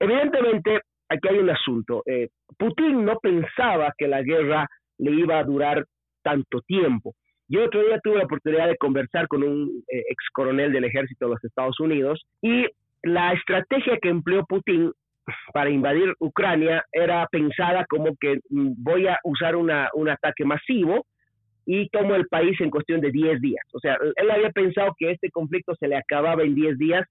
[0.00, 2.02] Evidentemente, aquí hay un asunto.
[2.06, 4.66] Eh, Putin no pensaba que la guerra
[4.98, 5.84] le iba a durar
[6.22, 7.14] tanto tiempo.
[7.48, 11.26] Yo otro día tuve la oportunidad de conversar con un eh, ex coronel del ejército
[11.26, 12.66] de los Estados Unidos y
[13.02, 14.92] la estrategia que empleó Putin
[15.52, 21.06] para invadir Ucrania era pensada como que mm, voy a usar una, un ataque masivo
[21.70, 23.62] y tomó el país en cuestión de 10 días.
[23.74, 27.06] O sea, él había pensado que este conflicto se le acababa en 10 días,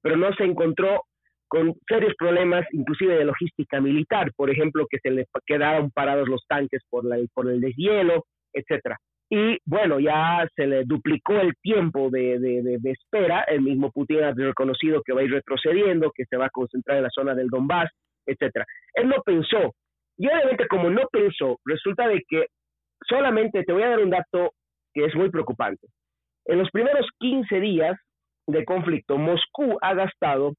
[0.00, 1.02] pero no se encontró
[1.46, 6.42] con serios problemas, inclusive de logística militar, por ejemplo, que se le quedaron parados los
[6.48, 8.96] tanques por, la, por el deshielo, etcétera.
[9.28, 13.42] Y bueno, ya se le duplicó el tiempo de, de, espera.
[13.42, 16.96] El mismo Putin ha reconocido que va a ir retrocediendo, que se va a concentrar
[16.96, 17.90] en la zona del Donbass,
[18.24, 18.64] etcétera.
[18.94, 19.74] Él no pensó.
[20.16, 22.46] Y obviamente, como no pensó, resulta de que
[23.06, 24.52] solamente te voy a dar un dato
[24.92, 25.88] que es muy preocupante.
[26.46, 27.96] En los primeros 15 días
[28.46, 30.54] de conflicto, Moscú ha gastado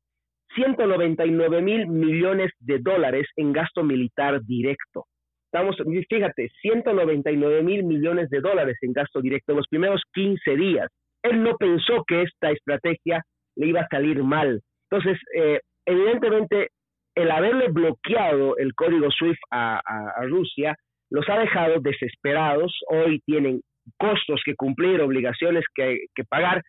[0.56, 5.06] 199 mil millones de dólares en gasto militar directo.
[5.52, 10.88] Estamos, fíjate, 199 mil millones de dólares en gasto directo en los primeros 15 días.
[11.24, 13.24] Él no pensó que esta estrategia
[13.56, 14.62] le iba a salir mal.
[14.90, 16.70] Entonces, eh, evidentemente,
[17.16, 19.82] el haberle bloqueado el código SWIFT a
[20.28, 20.76] Rusia
[21.10, 23.62] los ha dejado desesperados, hoy tienen
[23.98, 25.98] costos que cumplir, obligaciones que,
[26.30, 26.62] pagar,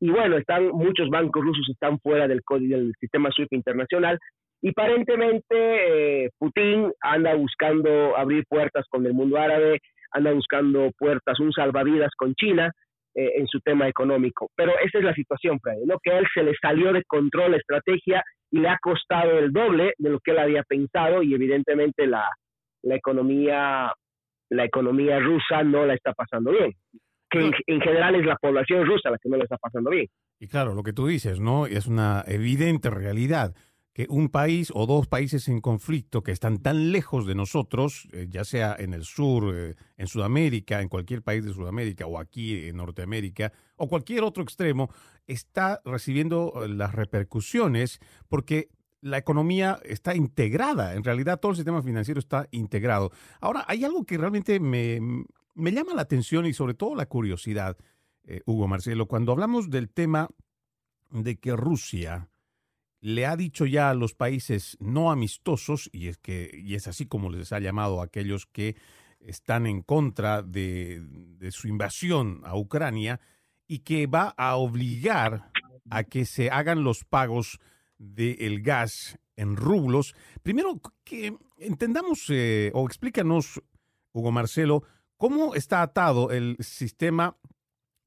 [0.00, 4.18] y bueno, están muchos bancos rusos están fuera del, del sistema SWIFT internacional,
[4.60, 9.80] y aparentemente eh, Putin anda buscando abrir puertas con el mundo árabe,
[10.12, 12.72] anda buscando puertas, un salvavidas con China
[13.14, 14.50] eh, en su tema económico.
[14.56, 15.98] Pero esa es la situación, Freddy, ¿no?
[16.02, 19.52] que a él se le salió de control la estrategia y le ha costado el
[19.52, 22.28] doble de lo que él había pensado y evidentemente la,
[22.82, 23.92] la economía,
[24.50, 26.74] la economía rusa no la está pasando bien.
[27.30, 30.06] Que en, general es la población rusa la que no la está pasando bien.
[30.40, 31.66] Y claro, lo que tú dices, ¿no?
[31.66, 33.54] Es una evidente realidad
[33.98, 38.28] que un país o dos países en conflicto que están tan lejos de nosotros, eh,
[38.30, 42.68] ya sea en el sur, eh, en Sudamérica, en cualquier país de Sudamérica o aquí
[42.68, 44.88] en Norteamérica o cualquier otro extremo,
[45.26, 47.98] está recibiendo eh, las repercusiones
[48.28, 48.68] porque
[49.00, 53.12] la economía está integrada, en realidad todo el sistema financiero está integrado.
[53.40, 55.00] Ahora, hay algo que realmente me,
[55.54, 57.76] llama la atención y sobre todo la curiosidad,
[58.24, 60.28] eh, Hugo Marcelo, cuando hablamos del tema
[61.10, 62.28] de que Rusia
[63.00, 67.06] le ha dicho ya a los países no amistosos, y es que, y es así
[67.06, 68.76] como les ha llamado a aquellos que
[69.20, 71.00] están en contra de
[71.50, 73.20] su invasión a Ucrania,
[73.68, 75.52] y que va a obligar
[75.90, 77.60] a que se hagan los pagos
[77.98, 80.14] del gas en rublos.
[80.42, 83.62] Primero, que entendamos eh, o explícanos,
[84.12, 84.82] Hugo Marcelo,
[85.16, 87.36] cómo está atado el sistema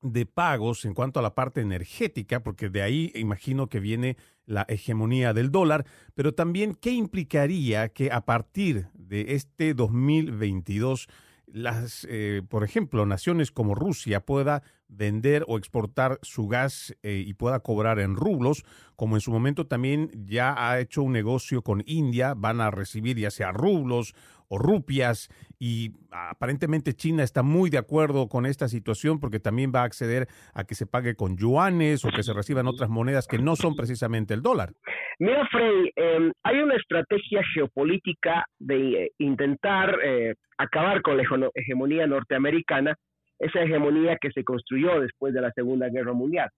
[0.02, 4.66] de pagos en cuanto a la parte energética, porque de ahí imagino que viene la
[4.68, 5.86] hegemonía del dólar,
[6.16, 11.08] pero también qué implicaría que a partir de este 2022
[11.54, 17.34] las, eh, por ejemplo, naciones como Rusia pueda vender o exportar su gas eh, y
[17.34, 18.64] pueda cobrar en rublos,
[18.96, 23.18] como en su momento también ya ha hecho un negocio con India, van a recibir
[23.18, 24.14] ya sea rublos
[24.52, 25.30] o rupias
[25.60, 30.28] y aparentemente China está muy de acuerdo con esta situación porque también va a acceder
[30.54, 33.76] a que se pague con yuanes o que se reciban otras monedas que no son
[33.76, 34.74] precisamente el dólar.
[35.20, 41.24] Mira, Frey, em, hay una estrategia geopolítica de eh, intentar eh, acabar con la
[41.56, 42.96] hegemonía norteamericana,
[43.40, 46.50] esa hegemonía que se construyó después de la Segunda Guerra Mundial.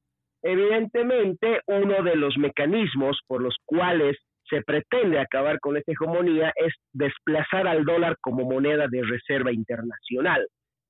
[0.41, 4.17] Evidentemente, uno de los mecanismos por los cuales
[4.53, 10.47] se pretende acabar con esa hegemonía es desplazar al dólar como moneda de reserva internacional.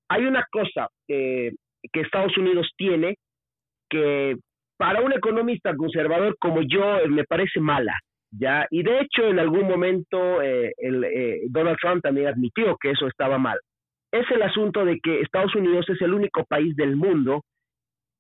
[0.10, 1.54] Hay una cosa que
[1.94, 3.16] Estados Unidos tiene
[3.90, 4.36] que
[4.78, 7.94] para un economista conservador como yo eh, me parece mala,
[8.32, 12.92] ya y de hecho en algún momento eh, el, eh, Donald Trump también admitió que
[12.92, 13.58] eso estaba mal.
[14.12, 17.44] Es el asunto de que Estados Unidos es el único país del mundo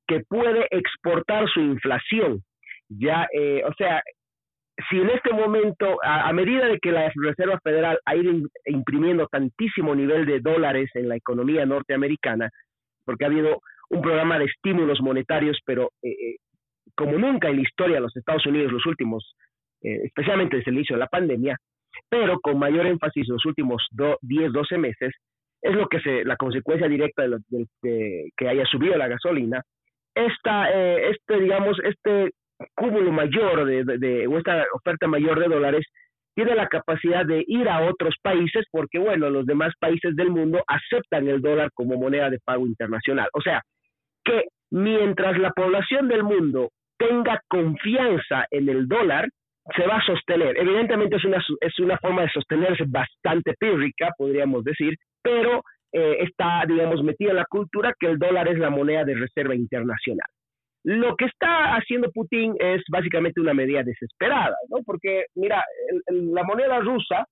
[0.07, 2.41] que puede exportar su inflación.
[2.89, 3.27] Ya,
[3.65, 4.01] o sea,
[4.89, 8.34] si en este momento, a, medida de que la Reserva Federal ha ido
[8.65, 12.49] imprimiendo tantísimo nivel de dólares en la economía norteamericana,
[13.05, 13.59] porque ha habido
[13.89, 15.89] un programa de estímulos monetarios, pero
[16.95, 19.36] como nunca en la historia de los Estados Unidos los últimos,
[19.82, 21.57] eh, especialmente desde el inicio de la pandemia,
[22.09, 23.88] pero con mayor énfasis en los últimos
[24.21, 25.13] 10, 12 meses,
[25.61, 29.61] es lo que se, la consecuencia directa de, que haya subido la gasolina,
[30.13, 32.32] esta, eh, este, digamos, este
[32.76, 35.86] cúmulo mayor de, de, o esta oferta mayor de dólares
[36.36, 40.64] tiene la capacidad de ir a otros países porque, bueno, los demás países del mundo
[40.68, 43.28] aceptan el dólar como moneda de pago internacional.
[43.34, 43.62] O sea,
[44.24, 49.28] que mientras la población del mundo tenga confianza en el dólar,
[49.76, 50.58] se va a sostener.
[50.58, 56.64] Evidentemente es una, es una forma de sostenerse bastante pírrica, podríamos decir, pero eh, está,
[56.68, 60.28] digamos, metida en la cultura que el dólar es la moneda de reserva internacional.
[60.84, 64.79] Lo que está haciendo Putin es básicamente una medida desesperada, ¿no?
[64.86, 65.63] Porque, mira,
[66.07, 67.25] la moneda rusa,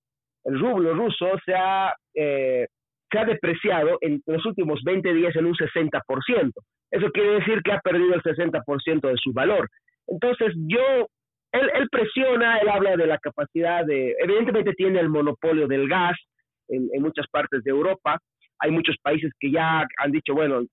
[0.45, 2.67] el rublo ruso, se ha, eh,
[3.11, 6.51] se ha depreciado en los últimos 20 días en un 60%.
[6.91, 9.69] Eso quiere decir que ha perdido el 60% de su valor.
[10.07, 11.07] Entonces, yo,
[11.51, 16.17] él, presiona, él habla de la capacidad de, evidentemente tiene el monopolio del gas
[16.67, 18.17] en, muchas partes de Europa.
[18.61, 20.63] Hay muchos países que ya han dicho, bueno,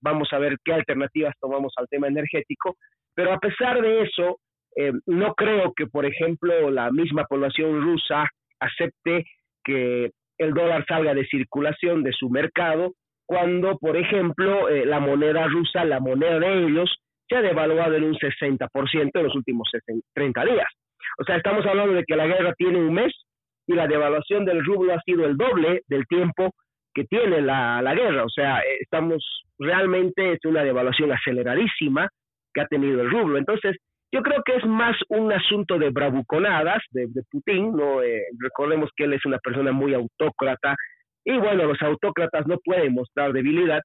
[0.00, 2.76] vamos a ver qué alternativas tomamos al tema energético,
[3.14, 4.38] pero a pesar de eso,
[4.76, 8.28] eh, no creo que, por ejemplo, la misma población rusa
[8.60, 9.24] acepte
[9.64, 12.92] que el dólar salga de circulación de su mercado
[13.26, 16.90] cuando, por ejemplo, eh, la moneda rusa, la moneda de ellos,
[17.28, 19.70] se ha devaluado en un 60% en los últimos
[20.14, 20.68] 30 días.
[21.18, 23.12] O sea, estamos hablando de que la guerra tiene un mes
[23.66, 26.52] y la devaluación del rublo ha sido el doble del tiempo
[26.98, 28.24] que tiene la, la guerra.
[28.24, 29.22] O sea, eh, estamos
[29.56, 32.08] realmente, es una devaluación aceleradísima
[32.52, 33.38] que ha tenido el rublo.
[33.38, 33.76] Entonces,
[34.10, 38.02] yo creo que es más un asunto de bravuconadas de, Putin, ¿no?
[38.02, 40.74] Eh, recordemos que él es una persona muy autócrata,
[41.24, 43.80] y bueno, los autócratas no pueden mostrar debilidad.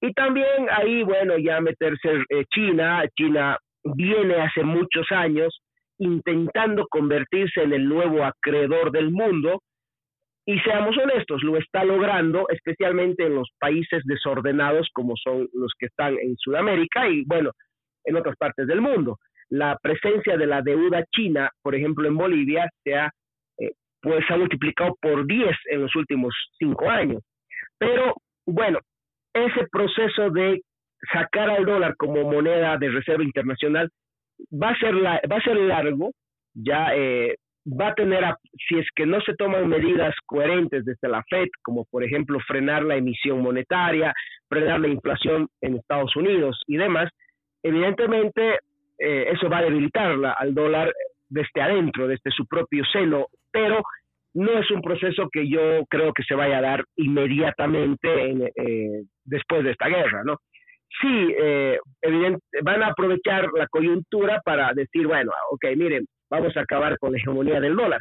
[0.00, 5.60] Y también ahí, bueno, ya meterse eh, China, China viene hace muchos años
[5.98, 9.62] intentando convertirse en el nuevo acreedor del mundo
[10.46, 15.86] y seamos honestos, lo está logrando especialmente en los países desordenados como son los que
[15.86, 17.52] están en Sudamérica y bueno,
[18.04, 19.18] en otras partes del mundo.
[19.50, 23.10] La presencia de la deuda china, por ejemplo, en Bolivia, se ha
[24.02, 27.22] pues ha multiplicado por 10 en los últimos 5 años.
[27.78, 28.14] Pero
[28.44, 28.80] bueno,
[29.32, 30.60] ese proceso de
[31.12, 33.88] sacar al dólar como moneda de reserva internacional
[34.52, 36.10] va a ser, la, va a ser largo,
[36.52, 37.36] ya eh,
[37.66, 38.24] va a tener,
[38.68, 42.82] si es que no se toman medidas coherentes desde la Fed, como por ejemplo frenar
[42.84, 44.12] la emisión monetaria,
[44.48, 47.08] frenar la inflación en Estados Unidos y demás,
[47.62, 48.58] evidentemente
[48.98, 50.92] eh, eso va a debilitar al dólar
[51.28, 53.82] desde adentro, desde su propio seno, pero
[54.34, 59.62] no es un proceso que yo creo que se vaya a dar inmediatamente eh, después
[59.62, 60.38] de esta guerra, ¿no?
[61.00, 61.78] sí, eh,
[62.62, 67.18] van a aprovechar la coyuntura para decir, bueno, ok, miren, vamos a acabar con la
[67.18, 68.00] hegemonía del dólar.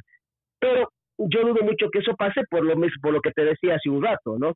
[0.57, 3.75] Pero yo dudo mucho que eso pase por lo, mismo, por lo que te decía
[3.75, 4.53] hace un rato, ¿no?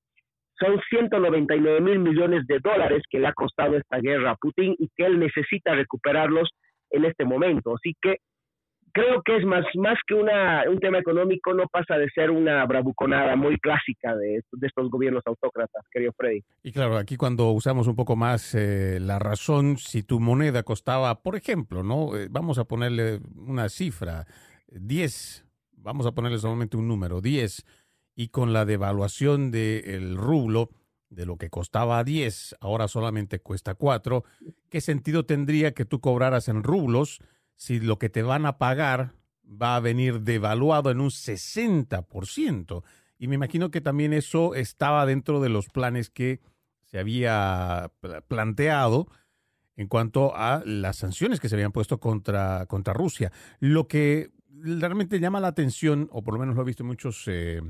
[0.57, 4.87] Son 199 mil millones de dólares que le ha costado esta guerra a Putin y
[4.95, 6.49] que él necesita recuperarlos
[6.89, 7.73] en este momento.
[7.75, 8.15] Así que
[8.95, 12.65] creo que es más, más que una, un tema económico, no pasa de ser una
[12.65, 16.41] bravuconada muy clásica de, estos gobiernos autócratas, querido Freddy.
[16.63, 21.21] Y claro, aquí cuando usamos un poco más eh, la razón, si tu moneda costaba,
[21.21, 22.15] por ejemplo, ¿no?
[22.15, 24.25] Eh, vamos a ponerle una cifra,
[24.69, 27.65] 10, vamos a ponerle solamente un número, 10,
[28.15, 30.69] y con la devaluación del rublo,
[31.09, 34.23] de lo que costaba 10, ahora solamente cuesta 4,
[34.69, 37.19] ¿qué sentido tendría que tú cobraras en rublos?
[37.55, 39.13] Si lo que te van a pagar
[39.45, 42.83] va a venir devaluado en un 60%.
[43.17, 46.41] Y me imagino que también eso estaba dentro de los planes que
[46.83, 47.91] se había
[48.27, 49.07] planteado
[49.77, 53.31] en cuanto a las sanciones que se habían puesto contra, contra Rusia.
[53.59, 57.23] Lo que realmente llama la atención, o por lo menos lo he visto en muchos
[57.27, 57.61] eh,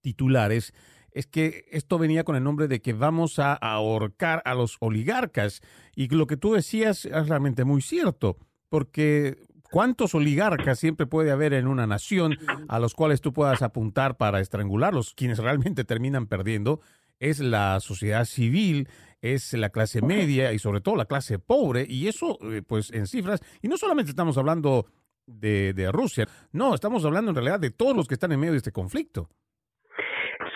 [0.00, 0.74] titulares,
[1.10, 5.60] es que esto venía con el nombre de que vamos a ahorcar a los oligarcas.
[5.94, 8.38] Y lo que tú decías es realmente muy cierto
[8.72, 9.36] porque
[9.70, 12.38] ¿cuántos oligarcas siempre puede haber en una nación
[12.70, 15.12] a los cuales tú puedas apuntar para estrangularlos?
[15.12, 16.80] Quienes realmente terminan perdiendo
[17.20, 18.88] es la sociedad civil,
[19.20, 21.84] es la clase media y sobre todo la clase pobre.
[21.86, 24.86] Y eso, eh, pues en cifras, y no solamente estamos hablando
[25.26, 28.58] de, Rusia, no, estamos hablando en realidad de todos los que están en medio de
[28.58, 29.28] este conflicto.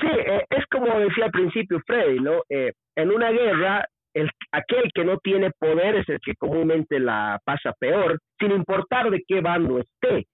[0.01, 2.41] Sí, eh, es como decía al principio Freddy, ¿no?
[2.49, 3.87] Eh, en una guerra
[4.17, 9.11] el, aquel que no tiene poder es el que comúnmente la pasa peor, sin importar
[9.11, 10.25] de qué bando esté.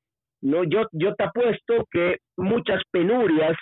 [0.40, 3.56] No, yo, yo te apuesto que muchas penurias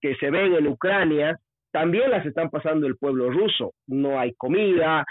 [0.00, 1.38] que se ven en Ucrania
[1.72, 3.72] también las están pasando el pueblo ruso.
[3.86, 5.04] No hay comida,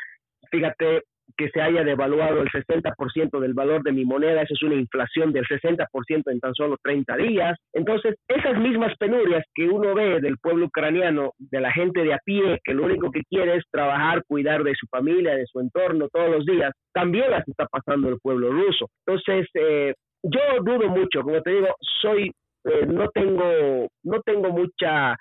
[0.52, 1.02] fíjate,
[1.38, 5.34] que se haya devaluado el 60% del valor de mi moneda, eso es una inflación
[5.34, 7.58] del 60% en tan solo 30 días.
[7.74, 12.20] Entonces, esas mismas penurias que uno ve del pueblo ucraniano, de la gente de a
[12.24, 16.08] pie, que lo único que quiere es trabajar, cuidar de su familia, de su entorno
[16.10, 18.88] todos los días, también las está pasando el pueblo ruso.
[19.06, 21.68] Entonces, eh, yo dudo mucho, como te digo,
[22.02, 22.32] soy,
[22.66, 25.16] eh, no tengo, no tengo mucha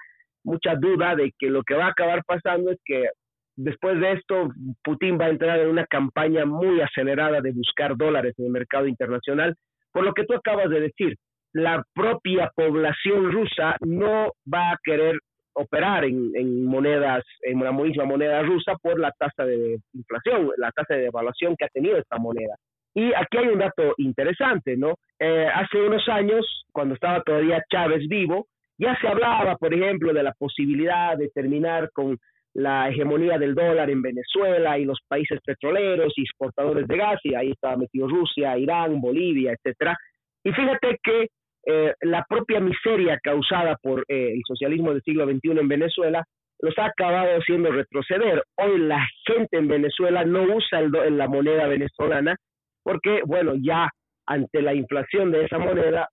[0.44, 3.08] mucha duda de que lo que va a acabar pasando es que
[3.56, 4.50] Después de esto,
[4.82, 8.86] Putin va a entrar en una campaña muy acelerada de buscar dólares en el mercado
[8.86, 9.54] internacional.
[9.92, 11.16] Por lo que tú acabas de decir,
[11.52, 15.18] la propia población rusa no va a querer
[15.54, 20.94] operar en, monedas, en la misma moneda rusa por la tasa de inflación, la tasa
[20.94, 22.56] de devaluación que ha tenido esta moneda.
[22.92, 24.96] Y aquí hay un dato interesante, ¿no?
[25.18, 28.48] Eh, hace unos años, cuando estaba todavía Chávez vivo,
[28.78, 32.18] ya se hablaba, por ejemplo, de la posibilidad de terminar con
[32.54, 37.34] la hegemonía del dólar en Venezuela y los países petroleros y exportadores de gas, y
[37.34, 39.96] ahí estaba metido Rusia, Irán, Bolivia, etcétera.
[40.44, 41.28] Y fíjate que
[41.66, 46.24] eh, la propia miseria causada por eh, el socialismo del siglo XXI en Venezuela
[46.60, 48.42] los ha acabado haciendo retroceder.
[48.56, 52.36] Hoy la gente en Venezuela no usa el la moneda venezolana
[52.82, 53.88] porque, bueno, ya
[54.26, 56.08] ante la inflación de esa moneda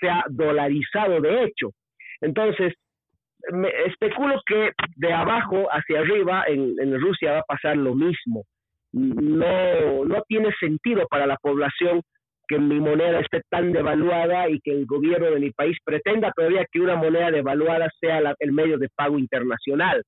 [0.00, 1.70] se ha dolarizado de hecho.
[2.20, 2.72] Entonces,
[3.52, 8.44] me especulo que de abajo hacia arriba en, Rusia va a pasar lo mismo.
[8.92, 12.02] No, no tiene sentido para la población
[12.46, 16.66] que mi moneda esté tan devaluada y que el gobierno de mi país pretenda todavía
[16.70, 20.02] que una moneda devaluada sea el medio de pago internacional.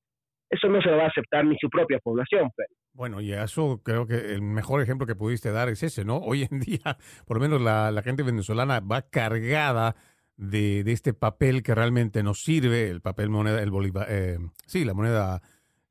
[0.48, 2.50] Eso no se lo va a aceptar ni su propia población.
[2.92, 6.18] Bueno, y eso creo que el mejor ejemplo que pudiste dar es ese, ¿no?
[6.18, 9.96] Hoy en día, por lo menos la, la gente venezolana va cargada
[10.36, 14.94] de, este papel que realmente nos sirve, el papel moneda, el bolívar, eh, sí, la
[14.94, 15.42] moneda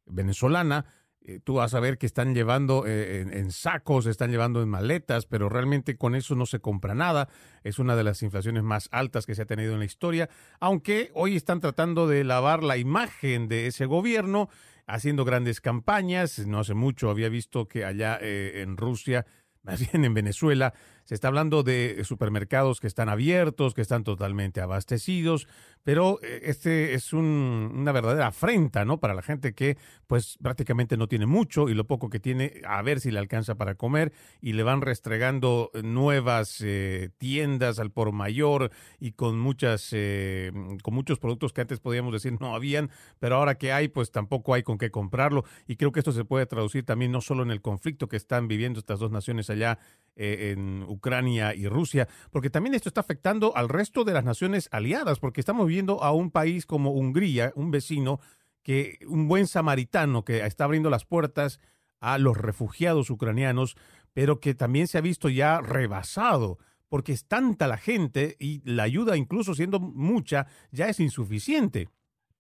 [0.05, 0.85] venezolana.
[1.27, 5.25] Eh, tú vas a ver que están llevando eh, en, sacos, están llevando en maletas,
[5.25, 7.29] pero realmente con eso no se compra nada.
[7.63, 10.29] Es una de las inflaciones más altas que se ha tenido en la historia,
[10.59, 14.49] aunque hoy están tratando de lavar la imagen de ese gobierno,
[14.85, 16.45] haciendo grandes campañas.
[16.45, 19.25] No hace mucho había visto que allá en Rusia,
[19.63, 20.75] más bien en Venezuela,
[21.05, 25.47] se está hablando de supermercados que están abiertos, que están totalmente abastecidos,
[25.85, 28.99] pero eh, este es una verdadera afrenta, ¿no?
[28.99, 29.77] Para la gente que,
[30.07, 33.53] pues, prácticamente no tiene mucho y lo poco que tiene, a ver si le alcanza
[33.53, 34.11] para comer
[34.41, 40.95] y le van restregando nuevas eh, tiendas al por mayor y con muchas, eh, con
[40.95, 44.63] muchos productos que antes podíamos decir no habían, pero ahora que hay, pues tampoco hay
[44.63, 45.45] con qué comprarlo.
[45.67, 48.47] Y creo que esto se puede traducir también no solo en el conflicto que están
[48.47, 49.77] viviendo estas dos naciones allá
[50.15, 55.19] en Ucrania y Rusia, porque también esto está afectando al resto de las naciones aliadas,
[55.19, 58.21] porque estamos viendo a un país como Hungría, un vecino,
[58.63, 61.59] que un buen samaritano que está abriendo las puertas
[61.99, 63.75] a los refugiados ucranianos,
[64.13, 68.83] pero que también se ha visto ya rebasado, porque es tanta la gente y la
[68.83, 71.89] ayuda, incluso siendo mucha, ya es insuficiente.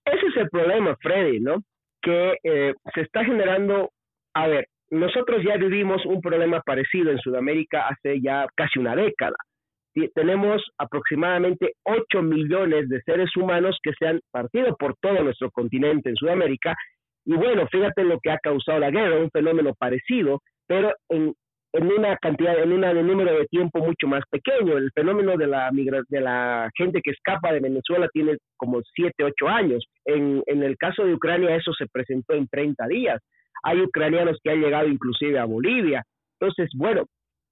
[0.05, 1.57] Ese es el problema, Freddy, ¿no?
[2.01, 3.91] Que eh, se está generando,
[4.33, 9.35] a ver, nosotros ya vivimos un problema parecido en Sudamérica hace ya casi una década.
[10.13, 16.09] Tenemos aproximadamente 8 millones de seres humanos que se han partido por todo nuestro continente
[16.09, 16.75] en Sudamérica.
[17.25, 21.33] Y bueno, fíjate lo que ha causado la guerra, un fenómeno parecido, pero en,
[21.73, 24.77] en una cantidad, en un número de tiempo mucho más pequeño.
[24.77, 29.47] El fenómeno de la de la gente que escapa de Venezuela tiene como 7, 8
[29.47, 29.85] años.
[30.05, 33.21] En, en el caso de Ucrania eso se presentó en 30 días
[33.65, 36.03] hay ucranianos que han llegado inclusive a Bolivia.
[36.39, 37.05] Entonces, bueno,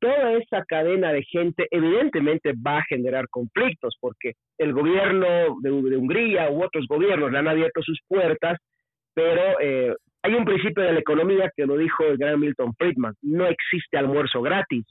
[0.03, 5.27] toda esa cadena de gente evidentemente va a generar conflictos porque el gobierno
[5.61, 8.59] de, Hungría u otros gobiernos le han abierto sus puertas,
[9.13, 13.13] pero eh, hay un principio de la economía que lo dijo el gran Milton Friedman,
[13.21, 14.85] no existe almuerzo gratis,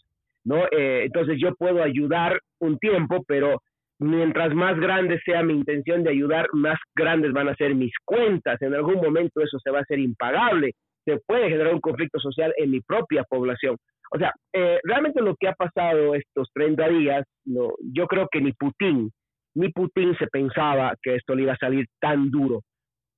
[0.44, 0.64] ¿no?
[0.70, 3.60] Eh, entonces yo puedo ayudar un tiempo, pero
[3.98, 8.62] mientras más grande sea mi intención de ayudar, más grandes van a ser mis cuentas.
[8.62, 10.72] En algún momento eso se va a hacer impagable
[11.04, 13.76] se puede generar un conflicto social en mi propia población.
[14.14, 18.42] O sea, eh, realmente lo que ha pasado estos 30 días, no, yo creo que
[18.42, 19.10] ni Putin,
[19.54, 22.60] ni Putin se pensaba que esto le iba a salir tan duro.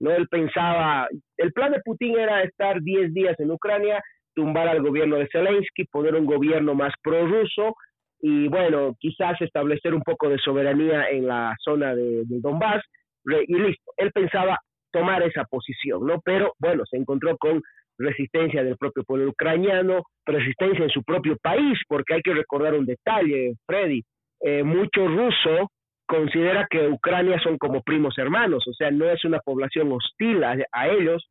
[0.01, 4.01] No, él pensaba, el plan de Putin era estar 10 días en Ucrania,
[4.35, 7.75] tumbar al gobierno de Zelensky, poner un gobierno más prorruso
[8.21, 12.83] y bueno, quizás establecer un poco de soberanía en la zona de, de Donbass
[13.25, 13.93] y listo.
[13.97, 14.59] Él pensaba
[14.93, 16.21] tomar esa posición, ¿no?
[16.25, 17.61] Pero bueno, se encontró con
[17.99, 22.87] resistencia del propio pueblo ucraniano, resistencia en su propio país, porque hay que recordar un
[22.87, 24.03] detalle, Freddy,
[24.41, 25.71] eh, mucho ruso
[26.07, 30.89] considera que Ucrania son como primos hermanos, o sea, no es una población hostil a,
[30.89, 31.31] ellos,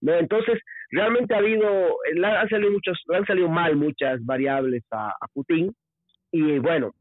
[0.00, 0.14] ¿no?
[0.14, 0.58] Entonces,
[0.90, 5.70] realmente ha habido, le han salido, muchos, han salido mal muchas variables a Putin,
[6.32, 6.92] y bueno,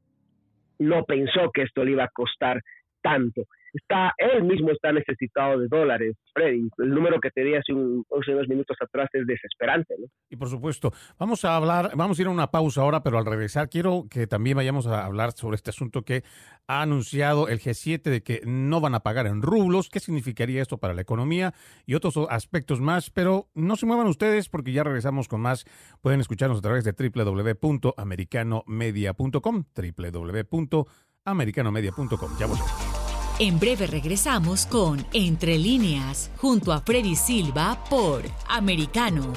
[0.80, 2.62] no pensó que esto le iba a costar
[3.06, 3.44] tanto
[3.78, 6.68] está, él mismo está necesitado de dólares, Freddy.
[6.78, 9.96] El número que te di hace, unos minutos atrás es desesperante.
[10.00, 10.08] ¿no?
[10.30, 13.26] Y por supuesto, vamos a hablar, vamos a ir a una pausa ahora, pero al
[13.26, 16.24] regresar quiero que también vayamos a hablar sobre este asunto que
[16.68, 19.90] ha anunciado el G7 de que no van a pagar en rublos.
[19.90, 21.54] ¿Qué significaría esto para la economía
[21.86, 23.10] y otros aspectos más?
[23.10, 25.66] Pero no se muevan ustedes porque ya regresamos con más.
[26.02, 32.38] Pueden escucharnos a través de www.americanomedia.com, www.americanomedia.com.
[32.40, 32.95] Ya volvemos.
[33.38, 39.34] En breve regresamos con Entre líneas, junto a Freddy Silva por Americano.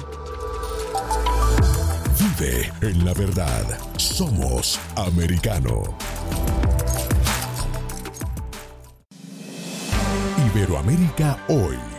[2.17, 3.65] Vive en la verdad.
[3.97, 5.83] Somos Americano.
[10.53, 11.98] Iberoamérica hoy.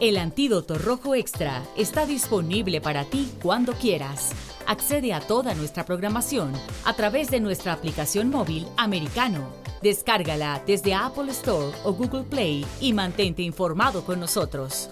[0.00, 4.30] El antídoto rojo extra está disponible para ti cuando quieras.
[4.66, 6.52] Accede a toda nuestra programación
[6.86, 9.50] a través de nuestra aplicación móvil americano.
[9.82, 14.88] Descárgala desde Apple Store o Google Play y mantente informado con nosotros.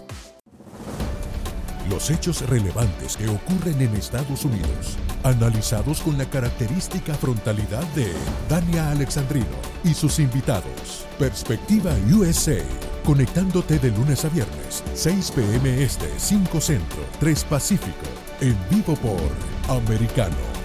[1.89, 8.13] Los hechos relevantes que ocurren en Estados Unidos, analizados con la característica frontalidad de
[8.47, 9.45] Dania Alexandrino
[9.83, 11.05] y sus invitados.
[11.17, 12.63] Perspectiva USA,
[13.03, 18.07] conectándote de lunes a viernes, 6 pm este, 5 centro, 3 pacífico,
[18.41, 20.59] en vivo por Americano.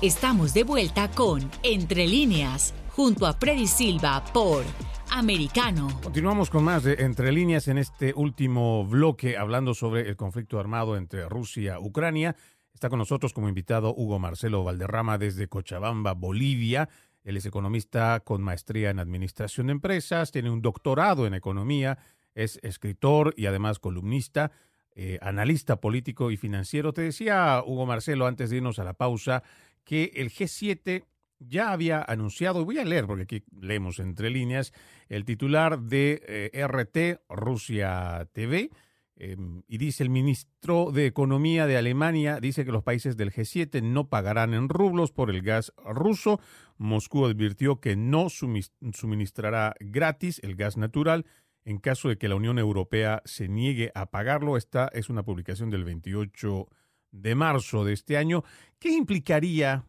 [0.00, 4.64] Estamos de vuelta con Entre líneas, junto a Freddy Silva por
[5.10, 5.88] Americano.
[6.02, 10.96] Continuamos con más de Entre líneas en este último bloque hablando sobre el conflicto armado
[10.96, 12.36] entre Rusia y Ucrania.
[12.72, 16.88] Está con nosotros como invitado Hugo Marcelo Valderrama desde Cochabamba, Bolivia.
[17.24, 21.98] Él es economista con maestría en administración de empresas, tiene un doctorado en economía,
[22.34, 24.52] es escritor y además columnista,
[24.94, 26.92] eh, analista político y financiero.
[26.92, 29.42] Te decía, Hugo Marcelo, antes de irnos a la pausa,
[29.84, 31.04] que el G7
[31.38, 34.72] ya había anunciado, y voy a leer porque aquí leemos entre líneas,
[35.08, 38.70] el titular de eh, RT Rusia TV,
[39.16, 43.82] em, y dice el ministro de Economía de Alemania, dice que los países del G7
[43.82, 46.40] no pagarán en rublos por el gas ruso.
[46.76, 51.26] Moscú advirtió que no suministrará gratis el gas natural
[51.68, 54.56] en caso de que la Unión Europea se niegue a pagarlo.
[54.56, 56.66] Esta es una publicación del 28
[57.10, 58.42] de marzo de este año.
[58.78, 59.84] ¿Qué implicaría,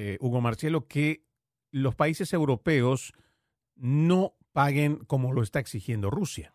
[0.00, 1.22] eh, Hugo Marcelo, que
[1.72, 3.12] los países europeos
[3.74, 6.52] no paguen como lo está exigiendo Rusia?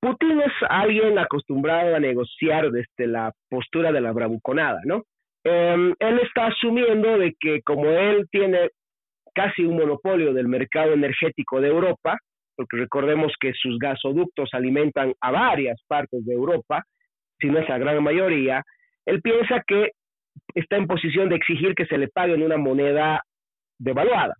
[0.00, 5.04] Putin es alguien acostumbrado a negociar desde la postura de la bravuconada, ¿no?
[5.44, 8.70] Em, él está asumiendo de que como él tiene
[9.32, 12.18] casi un monopolio del mercado energético de Europa,
[12.56, 16.82] porque recordemos que sus gasoductos alimentan a varias partes de Europa,
[17.38, 18.64] si no es la gran mayoría,
[19.06, 19.92] él piensa que
[20.54, 23.22] está en posición de exigir que se le pague en una moneda
[23.78, 24.34] devaluada.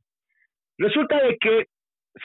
[0.78, 1.66] Resulta de que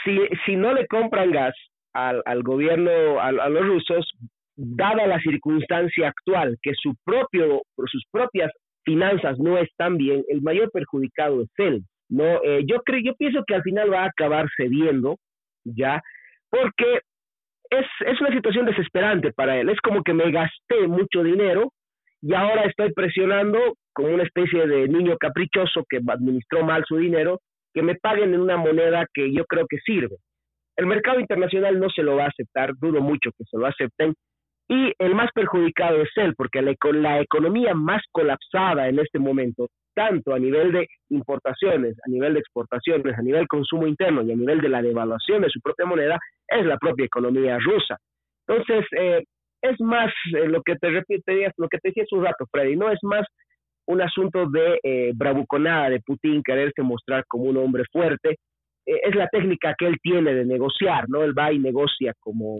[0.03, 1.55] si, si no le compran gas
[1.93, 4.11] al, al gobierno, a, los rusos,
[4.55, 8.51] dada la circunstancia actual, que su propio, sus propias
[8.84, 11.84] finanzas no están bien, el mayor perjudicado es él.
[12.09, 15.18] No, eh, yo creo, yo pienso que al final va a acabar cediendo,
[15.65, 16.01] ya,
[16.49, 17.01] porque
[17.70, 19.70] es, es una situación desesperante para él.
[19.70, 21.72] Es como que me gasté mucho dinero
[22.22, 23.59] y ahora estoy presionando
[23.93, 27.39] como una especie de niño caprichoso que administró mal su dinero,
[27.74, 30.18] que me paguen en una moneda que yo creo que sirve.
[30.76, 34.13] El mercado internacional no se lo va a aceptar, dudo mucho que se lo acepten,
[34.70, 40.34] y el más perjudicado es él, porque la, economía más colapsada en este momento, tanto
[40.34, 44.59] a nivel de importaciones, a nivel de exportaciones, a nivel consumo interno y a nivel
[44.59, 47.97] de la devaluación de su propia moneda, es la propia economía rusa.
[48.45, 49.24] Entonces, eh,
[49.61, 52.75] es más eh, lo que te repite, lo que te decía hace un rato, Freddy,
[52.75, 53.25] no es más
[53.87, 58.37] un asunto de eh, bravuconada de Putin, quererse mostrar como un hombre fuerte.
[58.85, 61.23] Eh, es la técnica que él tiene de negociar, ¿no?
[61.23, 62.59] Él va y negocia como,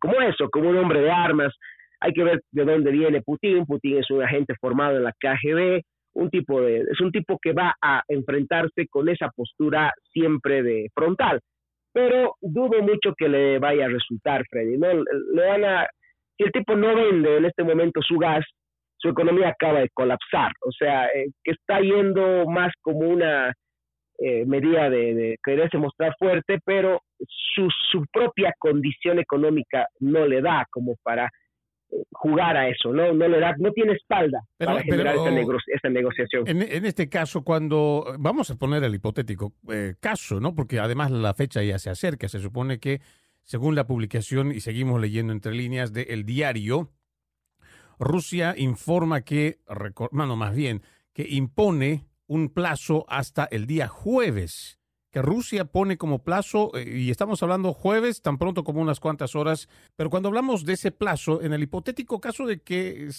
[0.00, 1.54] como eso, como un hombre de armas.
[2.00, 3.66] Hay que ver de dónde viene Putin.
[3.66, 5.82] Putin es un agente formado en la KGB,
[6.14, 10.90] un tipo de, es un tipo que va a enfrentarse con esa postura siempre de
[10.94, 11.40] frontal
[11.94, 14.76] pero dudo mucho que le vaya a resultar, Freddy.
[14.76, 14.88] ¿no?
[14.92, 15.86] Le van a,
[16.36, 18.44] si el tipo no vende en este momento su gas,
[18.96, 20.50] su economía acaba de colapsar.
[20.66, 23.52] O sea, eh, que está yendo más como una
[24.18, 27.00] eh, medida de, de, quererse mostrar fuerte, pero
[27.54, 31.30] su, su propia condición económica no le da como para
[32.12, 36.44] jugar a eso, no, no le da, no tiene espalda para generar esa, negociación.
[36.46, 40.54] En, este caso, cuando vamos a poner el hipotético eh, caso, ¿no?
[40.54, 43.00] Porque además la fecha ya se acerca, se supone que
[43.42, 46.90] según la publicación y seguimos leyendo entre líneas de El Diario,
[47.98, 49.58] Rusia informa que,
[50.12, 50.82] no, más bien,
[51.12, 54.80] que impone un plazo hasta el día jueves
[55.14, 59.36] que Rusia pone como plazo, eh, y estamos hablando jueves, tan pronto como unas cuantas
[59.36, 63.10] horas, pero cuando hablamos de ese plazo, en el hipotético caso de que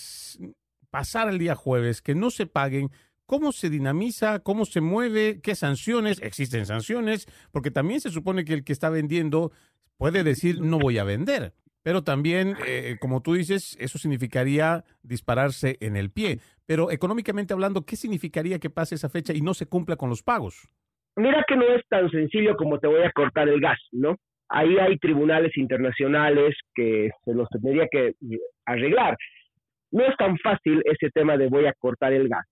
[0.90, 2.92] pasara el día jueves, que no se paguen,
[3.26, 4.40] ¿cómo se dinamiza?
[4.40, 5.40] ¿Cómo se mueve?
[5.42, 6.22] ¿Qué sanciones?
[6.22, 7.28] ¿Existen sanciones?
[7.52, 9.54] Porque también se supone que el que está vendiendo
[9.96, 11.54] puede decir no voy a vender.
[11.82, 16.42] Pero también, eh, como tú dices, eso significaría dispararse en el pie.
[16.66, 20.24] Pero económicamente hablando, ¿qué significaría que pase esa fecha y no se cumpla con los
[20.24, 20.68] pagos?
[21.16, 24.16] Mira que no es tan sencillo como te voy a cortar el gas, ¿no?
[24.50, 28.14] Ahí hay tribunales internacionales que se los tendría que
[28.66, 29.18] arreglar.
[29.92, 32.46] No es tan fácil ese tema de voy a cortar el gas,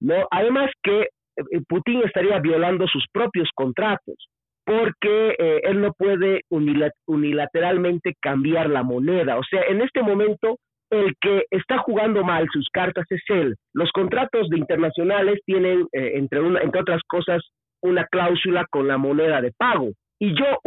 [0.00, 0.26] ¿no?
[0.30, 4.16] Además que eh, Putin estaría violando sus propios contratos
[4.64, 9.36] porque eh, él no puede unilateralmente cambiar la moneda.
[9.36, 10.56] O sea, en este momento
[10.90, 13.56] el que está jugando mal sus cartas es él.
[13.72, 17.42] Los contratos de internacionales tienen, eh, entre, una, entre otras cosas,
[17.84, 19.90] una cláusula con la moneda de pago.
[20.18, 20.58] Y yo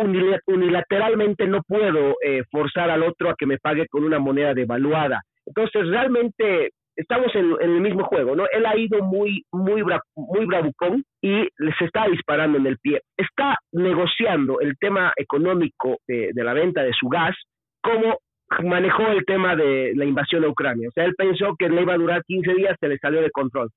[0.46, 5.22] unilateralmente no puedo eh, forzar al otro a que me pague con una moneda devaluada.
[5.46, 8.46] Entonces, realmente estamos en, el mismo juego, ¿no?
[8.52, 9.84] Él ha ido muy, muy,
[10.16, 11.48] muy bravucón y
[11.80, 13.02] se está disparando en el pie.
[13.16, 17.36] Está negociando el tema económico de, de la venta de su gas
[17.82, 18.20] como
[18.64, 20.90] manejó el tema de la invasión a Ucrania.
[20.90, 23.32] O sea, él pensó que le iba a durar 15 días, se le salió de
[23.32, 23.70] control.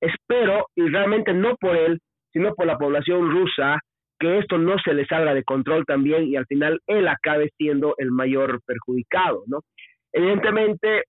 [0.00, 1.98] espero, y realmente no por él,
[2.32, 3.78] sino por la población rusa,
[4.18, 7.94] que esto no se le salga de control también y al final él acabe siendo
[7.98, 9.60] el mayor perjudicado, ¿no?
[10.12, 11.04] Evidentemente,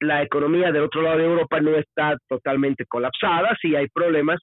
[0.00, 4.40] la economía del otro lado de Europa no está totalmente colapsada, sí hay problemas,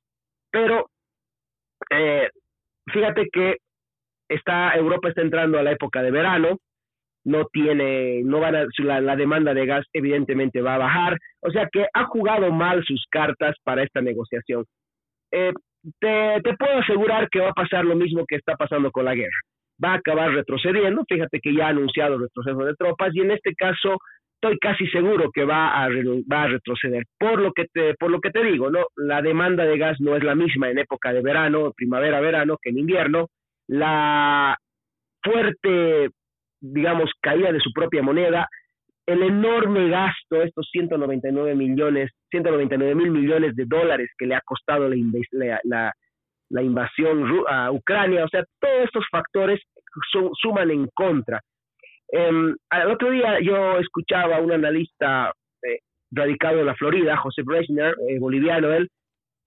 [0.52, 0.90] pero
[1.90, 2.30] eh,
[2.92, 3.58] fíjate que
[4.30, 6.58] está Europa está entrando a la época de verano,
[7.26, 11.50] no tiene, no van a, la, la, demanda de gas evidentemente va a bajar, o
[11.50, 14.64] sea que ha jugado mal sus cartas para esta negociación.
[15.32, 15.52] Eh,
[16.00, 19.16] te, te, puedo asegurar que va a pasar lo mismo que está pasando con la
[19.16, 19.40] guerra.
[19.84, 23.54] Va a acabar retrocediendo, fíjate que ya ha anunciado retroceso de tropas y en este
[23.56, 23.98] caso
[24.36, 27.04] estoy casi seguro que va a, va a retroceder.
[27.18, 28.86] Por lo que te, por lo que te digo, ¿no?
[28.96, 32.70] La demanda de gas no es la misma en época de verano, primavera, verano, que
[32.70, 33.28] en invierno.
[33.68, 34.58] La
[35.24, 36.10] fuerte
[36.74, 38.48] digamos, caída de su propia moneda,
[39.06, 44.90] el enorme gasto, estos 199 millones, 199 mil millones de dólares que le ha costado
[44.90, 45.94] la, la,
[46.50, 49.62] la invasión a Ucrania, o sea, todos estos factores
[50.42, 51.40] suman en contra.
[52.12, 52.30] Eh,
[52.72, 55.32] el otro día yo escuchaba a un analista
[55.64, 55.80] eh,
[56.12, 58.90] radicado en la Florida, José Brezhner, eh, boliviano él,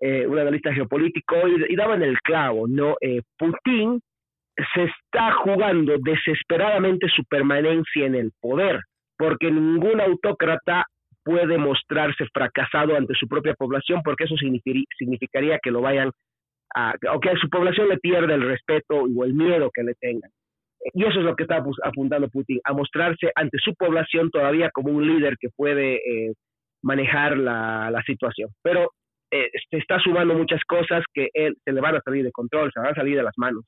[0.01, 2.97] eh, un analista geopolítico, y, y, daba en el clavo, ¿no?
[3.37, 4.01] Putin
[4.75, 8.81] se está jugando desesperadamente su permanencia en el poder,
[9.19, 10.87] porque ningún autócrata
[11.25, 16.11] puede mostrarse fracasado ante su propia población, porque eso significaría que lo vayan
[16.75, 19.95] a, o que a su población le pierda el respeto o el miedo que le
[19.95, 20.31] tengan.
[20.95, 24.93] Y eso es lo que está apuntando Putin, a mostrarse ante su población todavía como
[24.93, 26.35] un líder que puede eh,
[26.83, 28.51] manejar la, la, situación.
[28.63, 28.93] Pero
[29.31, 32.71] eh, se está sumando muchas cosas que él, se le van a salir de control,
[32.73, 33.65] se van a salir de las manos.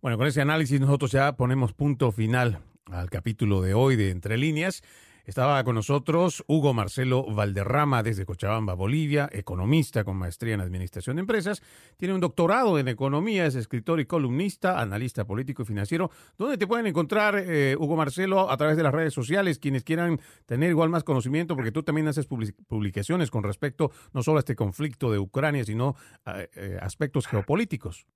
[0.00, 4.36] Bueno, con ese análisis nosotros ya ponemos punto final al capítulo de hoy de Entre
[4.36, 4.82] líneas.
[5.26, 11.20] Estaba con nosotros Hugo Marcelo Valderrama desde Cochabamba, Bolivia, economista con maestría en Administración de
[11.20, 11.62] Empresas.
[11.98, 16.10] Tiene un doctorado en Economía, es escritor y columnista, analista político y financiero.
[16.36, 20.20] ¿Dónde te pueden encontrar, eh, Hugo Marcelo, a través de las redes sociales, quienes quieran
[20.46, 21.54] tener igual más conocimiento?
[21.54, 25.94] Porque tú también haces publicaciones con respecto no solo a este conflicto de Ucrania, sino
[26.24, 28.06] a eh, aspectos geopolíticos.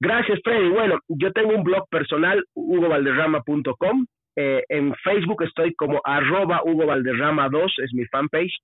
[0.00, 0.70] Gracias, Freddy.
[0.70, 4.06] Bueno, yo tengo un blog personal, hugovalderrama.com.
[4.36, 8.56] Eh, en Facebook estoy como arroba Hugo Valderrama 2, es mi fanpage.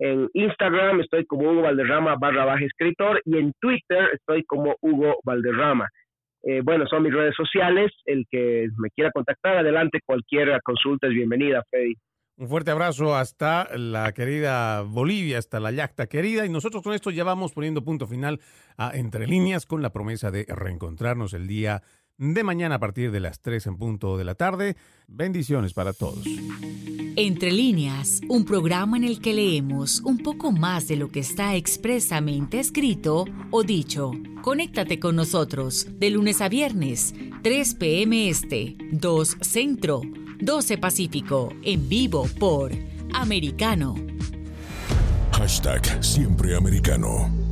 [0.00, 5.20] En Instagram estoy como Hugo Valderrama barra baja escritor y en Twitter estoy como Hugo
[5.22, 5.88] Valderrama.
[6.42, 7.92] Eh, bueno, son mis redes sociales.
[8.04, 11.94] El que me quiera contactar, adelante, cualquier consulta es bienvenida, Freddy.
[12.38, 16.46] Un fuerte abrazo hasta la querida Bolivia, hasta la yacta querida.
[16.46, 18.40] Y nosotros con esto ya vamos poniendo punto final
[18.78, 21.82] a Entre Líneas con la promesa de reencontrarnos el día
[22.22, 24.76] de mañana a partir de las 3 en punto de la tarde.
[25.08, 26.24] Bendiciones para todos.
[27.16, 31.56] Entre líneas, un programa en el que leemos un poco más de lo que está
[31.56, 34.12] expresamente escrito o dicho.
[34.40, 38.28] Conéctate con nosotros de lunes a viernes, 3 p.m.
[38.28, 40.02] Este, 2 Centro
[40.42, 42.72] 12 Pacífico, en vivo por
[43.14, 43.94] Americano.
[45.32, 47.51] Hashtag Siempre Americano.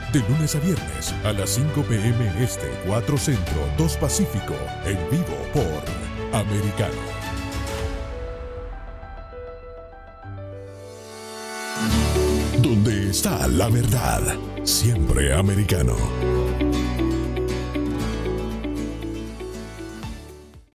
[0.13, 4.53] De lunes a viernes a las 5 pm este, 4 centro, 2 pacífico,
[4.83, 6.93] en vivo por Americano.
[12.61, 14.21] Donde está la verdad,
[14.65, 15.95] siempre americano.